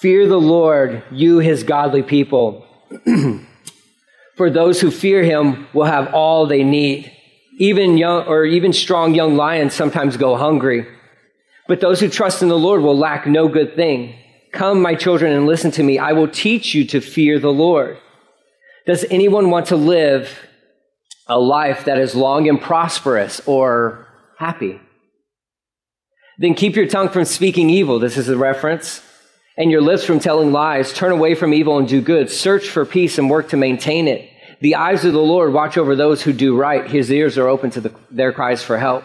Fear 0.00 0.26
the 0.26 0.40
Lord, 0.40 1.02
you 1.10 1.40
his 1.40 1.62
godly 1.62 2.02
people. 2.02 2.66
For 4.36 4.48
those 4.48 4.80
who 4.80 4.90
fear 4.90 5.22
him 5.22 5.66
will 5.74 5.84
have 5.84 6.14
all 6.14 6.46
they 6.46 6.64
need. 6.64 7.12
Even 7.58 7.98
young 7.98 8.24
or 8.26 8.46
even 8.46 8.72
strong 8.72 9.14
young 9.14 9.36
lions 9.36 9.74
sometimes 9.74 10.16
go 10.16 10.36
hungry. 10.36 10.86
But 11.66 11.80
those 11.80 12.00
who 12.00 12.08
trust 12.08 12.40
in 12.40 12.48
the 12.48 12.58
Lord 12.58 12.80
will 12.80 12.96
lack 12.96 13.26
no 13.26 13.48
good 13.48 13.76
thing. 13.76 14.14
Come, 14.52 14.80
my 14.80 14.94
children, 14.94 15.32
and 15.32 15.46
listen 15.46 15.70
to 15.72 15.82
me. 15.82 15.98
I 15.98 16.12
will 16.12 16.28
teach 16.28 16.74
you 16.74 16.86
to 16.86 17.00
fear 17.00 17.38
the 17.38 17.52
Lord. 17.52 17.98
Does 18.86 19.04
anyone 19.10 19.50
want 19.50 19.66
to 19.66 19.76
live 19.76 20.30
a 21.26 21.38
life 21.38 21.84
that 21.84 21.98
is 21.98 22.14
long 22.14 22.48
and 22.48 22.58
prosperous 22.58 23.42
or 23.44 24.06
happy? 24.38 24.80
Then 26.38 26.54
keep 26.54 26.76
your 26.76 26.86
tongue 26.86 27.08
from 27.08 27.24
speaking 27.24 27.68
evil. 27.68 27.98
This 27.98 28.16
is 28.16 28.28
a 28.28 28.36
reference. 28.36 29.02
And 29.56 29.72
your 29.72 29.80
lips 29.80 30.04
from 30.04 30.20
telling 30.20 30.52
lies. 30.52 30.92
Turn 30.92 31.10
away 31.10 31.34
from 31.34 31.52
evil 31.52 31.78
and 31.78 31.88
do 31.88 32.00
good. 32.00 32.30
Search 32.30 32.68
for 32.68 32.86
peace 32.86 33.18
and 33.18 33.28
work 33.28 33.48
to 33.48 33.56
maintain 33.56 34.06
it. 34.06 34.30
The 34.60 34.76
eyes 34.76 35.04
of 35.04 35.12
the 35.12 35.18
Lord 35.18 35.52
watch 35.52 35.76
over 35.76 35.96
those 35.96 36.22
who 36.22 36.32
do 36.32 36.56
right. 36.56 36.88
His 36.88 37.10
ears 37.10 37.36
are 37.38 37.48
open 37.48 37.70
to 37.70 37.80
the, 37.80 37.94
their 38.10 38.32
cries 38.32 38.62
for 38.62 38.78
help. 38.78 39.02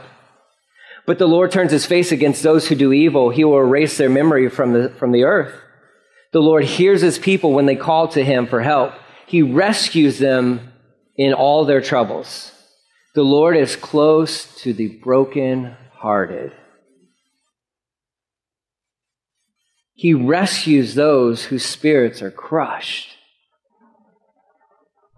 But 1.06 1.18
the 1.18 1.28
Lord 1.28 1.52
turns 1.52 1.72
his 1.72 1.86
face 1.86 2.12
against 2.12 2.44
those 2.44 2.68
who 2.68 2.76
do 2.76 2.94
evil. 2.94 3.30
He 3.30 3.44
will 3.44 3.58
erase 3.58 3.98
their 3.98 4.10
memory 4.10 4.48
from 4.50 4.74
the, 4.74 4.90
from 4.90 5.12
the 5.12 5.24
earth. 5.24 5.54
The 6.32 6.40
Lord 6.40 6.64
hears 6.64 7.02
his 7.02 7.20
people 7.20 7.54
when 7.54 7.66
they 7.66 7.76
call 7.76 8.08
to 8.10 8.24
him 8.24 8.48
for 8.48 8.62
help. 8.62 8.94
He 9.28 9.42
rescues 9.42 10.20
them 10.20 10.72
in 11.18 11.34
all 11.34 11.66
their 11.66 11.82
troubles. 11.82 12.52
The 13.16 13.24
Lord 13.24 13.58
is 13.58 13.76
close 13.76 14.46
to 14.62 14.74
the 14.74 15.00
broken-hearted. 15.04 16.54
He 19.96 20.14
rescues 20.14 20.96
those 20.96 21.46
whose 21.46 21.66
spirits 21.66 22.22
are 22.22 22.32
crushed. 22.32 23.10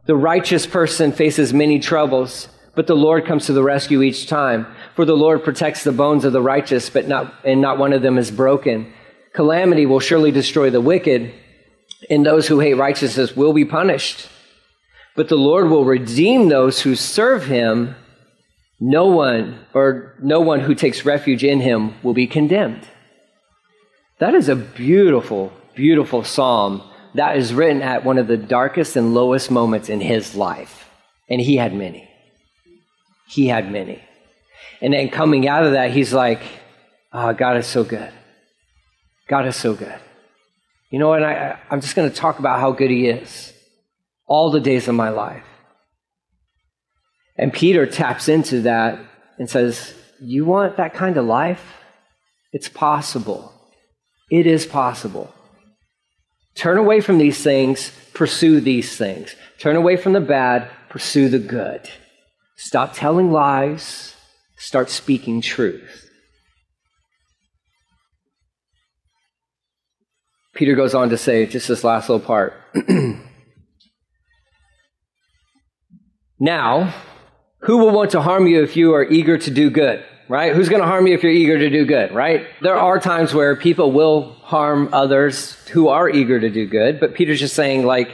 The 0.06 0.16
righteous 0.16 0.68
person 0.68 1.12
faces 1.12 1.54
many 1.54 1.80
troubles, 1.80 2.48
but 2.76 2.88
the 2.88 2.96
Lord 2.96 3.26
comes 3.26 3.46
to 3.46 3.54
the 3.54 3.64
rescue 3.64 4.02
each 4.02 4.28
time. 4.28 4.68
For 4.96 5.06
the 5.06 5.16
Lord 5.16 5.44
protects 5.44 5.84
the 5.84 5.92
bones 5.92 6.26
of 6.26 6.34
the 6.34 6.42
righteous, 6.42 6.90
but 6.90 7.08
not, 7.08 7.34
and 7.44 7.62
not 7.62 7.80
one 7.80 7.94
of 7.94 8.02
them 8.02 8.18
is 8.18 8.30
broken. 8.30 8.94
Calamity 9.34 9.86
will 9.86 10.00
surely 10.00 10.32
destroy 10.32 10.70
the 10.70 10.82
wicked, 10.82 11.34
and 12.10 12.26
those 12.26 12.48
who 12.48 12.60
hate 12.60 12.76
righteousness 12.76 13.36
will 13.36 13.54
be 13.54 13.66
punished. 13.66 14.30
But 15.16 15.30
the 15.30 15.38
Lord 15.38 15.70
will 15.70 15.86
redeem 15.86 16.50
those 16.50 16.82
who 16.82 16.96
serve 16.96 17.46
him. 17.46 17.96
No 18.80 19.08
one, 19.08 19.66
or 19.74 20.16
no 20.22 20.42
one 20.42 20.60
who 20.60 20.76
takes 20.76 21.06
refuge 21.06 21.44
in 21.44 21.62
him, 21.62 21.96
will 22.04 22.14
be 22.14 22.28
condemned. 22.28 22.88
That 24.19 24.34
is 24.34 24.49
a 24.49 24.56
beautiful, 24.56 25.51
beautiful 25.75 26.23
psalm 26.23 26.84
that 27.15 27.38
is 27.38 27.54
written 27.54 27.82
at 27.82 28.04
one 28.04 28.17
of 28.17 28.28
the 28.28 28.38
darkest 28.38 28.95
and 28.95 29.13
lowest 29.13 29.49
moments 29.49 29.89
in 29.89 30.01
his 30.01 30.36
life. 30.36 30.89
And 31.30 31.41
he 31.41 31.58
had 31.58 31.73
many. 31.73 32.10
He 33.28 33.47
had 33.47 33.71
many. 33.71 34.01
And 34.82 34.93
then 34.93 35.10
coming 35.10 35.47
out 35.47 35.65
of 35.65 35.71
that, 35.71 35.91
he's 35.91 36.13
like, 36.13 36.41
oh, 37.13 37.34
God 37.34 37.58
is 37.58 37.67
so 37.67 37.84
good. 37.84 38.12
God 39.28 39.47
is 39.47 39.56
so 39.56 39.73
good. 39.73 39.99
You 40.91 40.99
know, 40.99 41.13
and 41.13 41.25
I, 41.25 41.58
I'm 41.69 41.82
just 41.82 41.95
going 41.95 42.10
to 42.10 42.15
talk 42.15 42.39
about 42.39 42.60
how 42.60 42.71
good 42.71 42.91
he 42.91 43.08
is 43.08 43.54
all 44.28 44.51
the 44.51 44.60
days 44.60 44.88
of 44.88 44.95
my 44.95 45.10
life. 45.10 45.45
And 47.38 47.51
Peter 47.51 47.86
taps 47.86 48.30
into 48.30 48.62
that 48.62 48.99
and 49.38 49.49
says, 49.49 49.93
You 50.21 50.45
want 50.45 50.78
that 50.78 50.93
kind 50.93 51.17
of 51.17 51.25
life? 51.25 51.73
It's 52.54 52.69
possible. 52.69 53.51
It 54.30 54.48
is 54.48 54.66
possible. 54.66 55.34
Turn 56.56 56.78
away 56.78 57.02
from 57.02 57.18
these 57.18 57.42
things, 57.44 57.92
pursue 58.14 58.60
these 58.60 58.96
things. 58.96 59.36
Turn 59.60 59.76
away 59.76 59.98
from 59.98 60.14
the 60.14 60.22
bad, 60.22 60.70
pursue 60.90 61.30
the 61.30 61.40
good. 61.40 61.82
Stop 62.58 62.94
telling 62.94 63.32
lies, 63.32 64.16
start 64.58 64.90
speaking 64.90 65.42
truth. 65.42 66.10
Peter 70.54 70.74
goes 70.74 70.96
on 70.96 71.10
to 71.10 71.18
say, 71.18 71.46
just 71.46 71.68
this 71.68 71.84
last 71.84 72.08
little 72.08 72.26
part. 72.26 72.54
now, 76.40 76.94
who 77.60 77.78
will 77.78 77.92
want 77.92 78.12
to 78.12 78.22
harm 78.22 78.48
you 78.48 78.64
if 78.64 78.78
you 78.78 78.94
are 78.94 79.04
eager 79.04 79.38
to 79.38 79.52
do 79.52 79.70
good? 79.70 80.06
Right? 80.28 80.56
Who's 80.56 80.70
going 80.70 80.82
to 80.82 80.88
harm 80.88 81.08
you 81.08 81.14
if 81.14 81.24
you're 81.24 81.32
eager 81.32 81.58
to 81.58 81.70
do 81.70 81.86
good, 81.86 82.14
right? 82.14 82.48
There 82.62 82.78
are 82.78 83.00
times 83.00 83.34
where 83.34 83.56
people 83.56 83.92
will 83.92 84.34
harm 84.42 84.90
others 84.92 85.54
who 85.70 85.88
are 85.88 86.10
eager 86.10 86.40
to 86.40 86.50
do 86.50 86.68
good, 86.68 87.00
but 87.00 87.14
Peter's 87.14 87.40
just 87.40 87.56
saying, 87.56 87.86
like, 87.86 88.12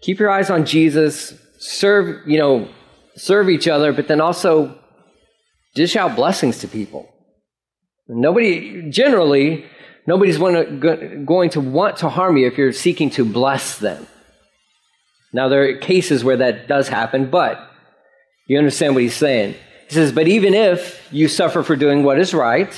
keep 0.00 0.18
your 0.18 0.30
eyes 0.30 0.50
on 0.50 0.66
Jesus, 0.66 1.34
serve, 1.58 2.26
you 2.26 2.38
know, 2.38 2.68
serve 3.16 3.48
each 3.48 3.68
other, 3.68 3.92
but 3.92 4.08
then 4.08 4.20
also 4.20 4.78
dish 5.74 5.96
out 5.96 6.16
blessings 6.16 6.58
to 6.58 6.68
people. 6.68 7.12
Nobody, 8.08 8.90
generally, 8.90 9.64
nobody's 10.06 10.38
going 10.38 11.50
to 11.50 11.60
want 11.60 11.96
to 11.98 12.08
harm 12.08 12.36
you 12.36 12.46
if 12.46 12.56
you're 12.56 12.72
seeking 12.72 13.10
to 13.10 13.24
bless 13.24 13.78
them. 13.78 14.06
Now, 15.32 15.48
there 15.48 15.68
are 15.68 15.76
cases 15.78 16.22
where 16.24 16.36
that 16.36 16.68
does 16.68 16.88
happen, 16.88 17.30
but 17.30 17.60
you 18.46 18.58
understand 18.58 18.94
what 18.94 19.02
he's 19.02 19.16
saying. 19.16 19.56
He 19.88 19.94
says, 19.94 20.12
But 20.12 20.28
even 20.28 20.54
if 20.54 21.06
you 21.12 21.28
suffer 21.28 21.62
for 21.62 21.76
doing 21.76 22.02
what 22.02 22.18
is 22.18 22.34
right, 22.34 22.72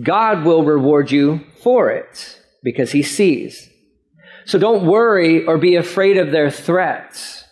God 0.00 0.44
will 0.44 0.64
reward 0.64 1.10
you 1.10 1.40
for 1.62 1.90
it 1.90 2.40
because 2.62 2.92
he 2.92 3.02
sees. 3.02 3.68
So 4.44 4.58
don't 4.58 4.86
worry 4.86 5.44
or 5.44 5.58
be 5.58 5.76
afraid 5.76 6.16
of 6.16 6.30
their 6.30 6.50
threats. 6.50 7.44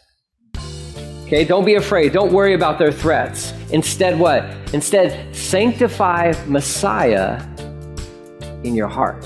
Okay, 1.25 1.45
don't 1.45 1.65
be 1.65 1.77
afraid. 1.77 2.13
Don't 2.13 2.33
worry 2.33 2.55
about 2.55 2.79
their 2.79 2.91
threats. 2.91 3.53
Instead, 3.71 4.19
what? 4.19 4.45
Instead, 4.73 5.35
sanctify 5.35 6.33
Messiah 6.47 7.41
in 8.65 8.75
your 8.75 8.89
heart. 8.89 9.25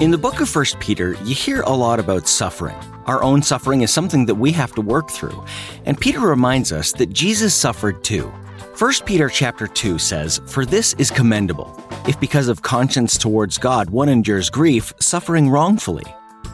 In 0.00 0.12
the 0.12 0.18
book 0.18 0.40
of 0.40 0.54
1 0.54 0.64
Peter, 0.78 1.16
you 1.24 1.34
hear 1.34 1.62
a 1.62 1.74
lot 1.74 1.98
about 1.98 2.28
suffering. 2.28 2.76
Our 3.06 3.20
own 3.20 3.42
suffering 3.42 3.82
is 3.82 3.92
something 3.92 4.26
that 4.26 4.34
we 4.36 4.52
have 4.52 4.72
to 4.76 4.80
work 4.80 5.10
through. 5.10 5.44
And 5.86 5.98
Peter 5.98 6.20
reminds 6.20 6.70
us 6.70 6.92
that 6.92 7.12
Jesus 7.12 7.52
suffered 7.52 8.04
too. 8.04 8.32
1 8.78 8.92
Peter 9.06 9.28
chapter 9.28 9.66
2 9.66 9.98
says, 9.98 10.40
For 10.46 10.64
this 10.64 10.94
is 10.98 11.10
commendable, 11.10 11.76
if 12.06 12.20
because 12.20 12.46
of 12.46 12.62
conscience 12.62 13.18
towards 13.18 13.58
God 13.58 13.90
one 13.90 14.08
endures 14.08 14.50
grief, 14.50 14.92
suffering 15.00 15.50
wrongfully. 15.50 16.04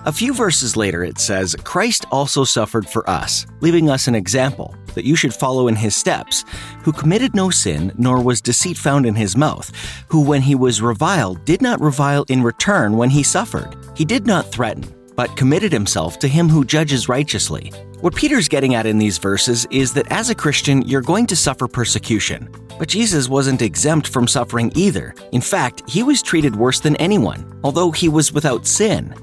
A 0.06 0.12
few 0.12 0.32
verses 0.32 0.74
later 0.74 1.04
it 1.04 1.18
says, 1.18 1.54
Christ 1.64 2.06
also 2.10 2.44
suffered 2.44 2.88
for 2.88 3.08
us, 3.10 3.46
leaving 3.60 3.90
us 3.90 4.08
an 4.08 4.14
example 4.14 4.74
that 4.94 5.04
you 5.04 5.16
should 5.16 5.34
follow 5.34 5.68
in 5.68 5.76
his 5.76 5.94
steps, 5.94 6.44
who 6.82 6.92
committed 6.92 7.34
no 7.34 7.50
sin, 7.50 7.92
nor 7.98 8.22
was 8.22 8.40
deceit 8.40 8.76
found 8.76 9.06
in 9.06 9.14
his 9.14 9.36
mouth, 9.36 9.70
who 10.08 10.20
when 10.20 10.42
he 10.42 10.54
was 10.54 10.82
reviled 10.82 11.44
did 11.44 11.62
not 11.62 11.80
revile 11.80 12.24
in 12.28 12.42
return 12.42 12.96
when 12.96 13.10
he 13.10 13.22
suffered. 13.22 13.76
He 13.94 14.04
did 14.04 14.26
not 14.26 14.50
threaten, 14.50 14.84
but 15.16 15.36
committed 15.36 15.72
himself 15.72 16.18
to 16.20 16.28
him 16.28 16.48
who 16.48 16.64
judges 16.64 17.08
righteously. 17.08 17.72
What 18.00 18.14
Peter's 18.14 18.48
getting 18.48 18.74
at 18.74 18.84
in 18.84 18.98
these 18.98 19.16
verses 19.16 19.66
is 19.70 19.94
that 19.94 20.10
as 20.12 20.28
a 20.28 20.34
Christian, 20.34 20.82
you're 20.82 21.00
going 21.00 21.26
to 21.28 21.36
suffer 21.36 21.66
persecution. 21.66 22.50
But 22.78 22.88
Jesus 22.88 23.28
wasn't 23.28 23.62
exempt 23.62 24.08
from 24.08 24.28
suffering 24.28 24.72
either. 24.74 25.14
In 25.32 25.40
fact, 25.40 25.88
he 25.88 26.02
was 26.02 26.20
treated 26.20 26.56
worse 26.56 26.80
than 26.80 26.96
anyone, 26.96 27.58
although 27.64 27.90
he 27.90 28.08
was 28.08 28.32
without 28.32 28.66
sin. 28.66 29.14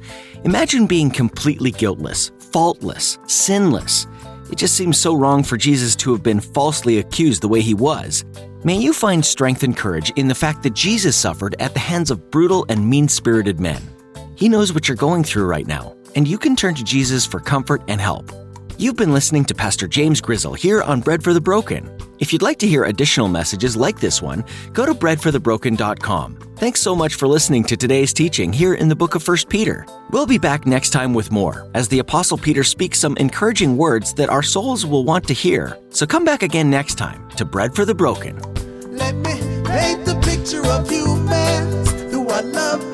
Imagine 0.45 0.87
being 0.87 1.11
completely 1.11 1.69
guiltless, 1.69 2.31
faultless, 2.39 3.19
sinless, 3.27 4.07
it 4.51 4.57
just 4.57 4.75
seems 4.75 4.97
so 4.97 5.15
wrong 5.15 5.43
for 5.43 5.57
Jesus 5.57 5.95
to 5.97 6.11
have 6.11 6.21
been 6.21 6.39
falsely 6.39 6.99
accused 6.99 7.41
the 7.41 7.47
way 7.47 7.61
he 7.61 7.73
was. 7.73 8.25
May 8.63 8.77
you 8.77 8.93
find 8.93 9.25
strength 9.25 9.63
and 9.63 9.75
courage 9.75 10.11
in 10.17 10.27
the 10.27 10.35
fact 10.35 10.63
that 10.63 10.73
Jesus 10.73 11.15
suffered 11.15 11.55
at 11.59 11.73
the 11.73 11.79
hands 11.79 12.11
of 12.11 12.29
brutal 12.29 12.65
and 12.69 12.87
mean 12.87 13.07
spirited 13.07 13.59
men. 13.59 13.81
He 14.35 14.49
knows 14.49 14.73
what 14.73 14.87
you're 14.87 14.97
going 14.97 15.23
through 15.23 15.45
right 15.45 15.67
now, 15.67 15.95
and 16.15 16.27
you 16.27 16.37
can 16.37 16.55
turn 16.55 16.75
to 16.75 16.83
Jesus 16.83 17.25
for 17.25 17.39
comfort 17.39 17.81
and 17.87 18.01
help. 18.01 18.31
You've 18.81 18.95
been 18.95 19.13
listening 19.13 19.45
to 19.45 19.53
Pastor 19.53 19.87
James 19.87 20.21
Grizzle 20.21 20.55
here 20.55 20.81
on 20.81 21.01
Bread 21.01 21.23
for 21.23 21.35
the 21.35 21.39
Broken. 21.39 21.87
If 22.17 22.33
you'd 22.33 22.41
like 22.41 22.57
to 22.57 22.67
hear 22.67 22.85
additional 22.85 23.27
messages 23.27 23.77
like 23.77 23.99
this 23.99 24.23
one, 24.23 24.43
go 24.73 24.87
to 24.87 24.95
breadforthebroken.com. 24.95 26.55
Thanks 26.55 26.81
so 26.81 26.95
much 26.95 27.13
for 27.13 27.27
listening 27.27 27.63
to 27.65 27.77
today's 27.77 28.11
teaching 28.11 28.51
here 28.51 28.73
in 28.73 28.89
the 28.89 28.95
book 28.95 29.13
of 29.13 29.27
1 29.27 29.37
Peter. 29.49 29.85
We'll 30.09 30.25
be 30.25 30.39
back 30.39 30.65
next 30.65 30.89
time 30.89 31.13
with 31.13 31.29
more 31.29 31.69
as 31.75 31.89
the 31.89 31.99
Apostle 31.99 32.39
Peter 32.39 32.63
speaks 32.63 32.97
some 32.97 33.15
encouraging 33.17 33.77
words 33.77 34.15
that 34.15 34.31
our 34.31 34.41
souls 34.41 34.83
will 34.83 35.03
want 35.03 35.27
to 35.27 35.35
hear. 35.35 35.77
So 35.91 36.07
come 36.07 36.25
back 36.25 36.41
again 36.41 36.71
next 36.71 36.95
time 36.95 37.29
to 37.37 37.45
Bread 37.45 37.75
for 37.75 37.85
the 37.85 37.93
Broken. 37.93 38.35
Let 38.97 39.13
me 39.13 39.35
paint 39.63 40.05
the 40.05 40.19
picture 40.23 40.65
of 40.65 40.89
who 40.89 42.27
are 42.29 42.41
loved 42.41 42.90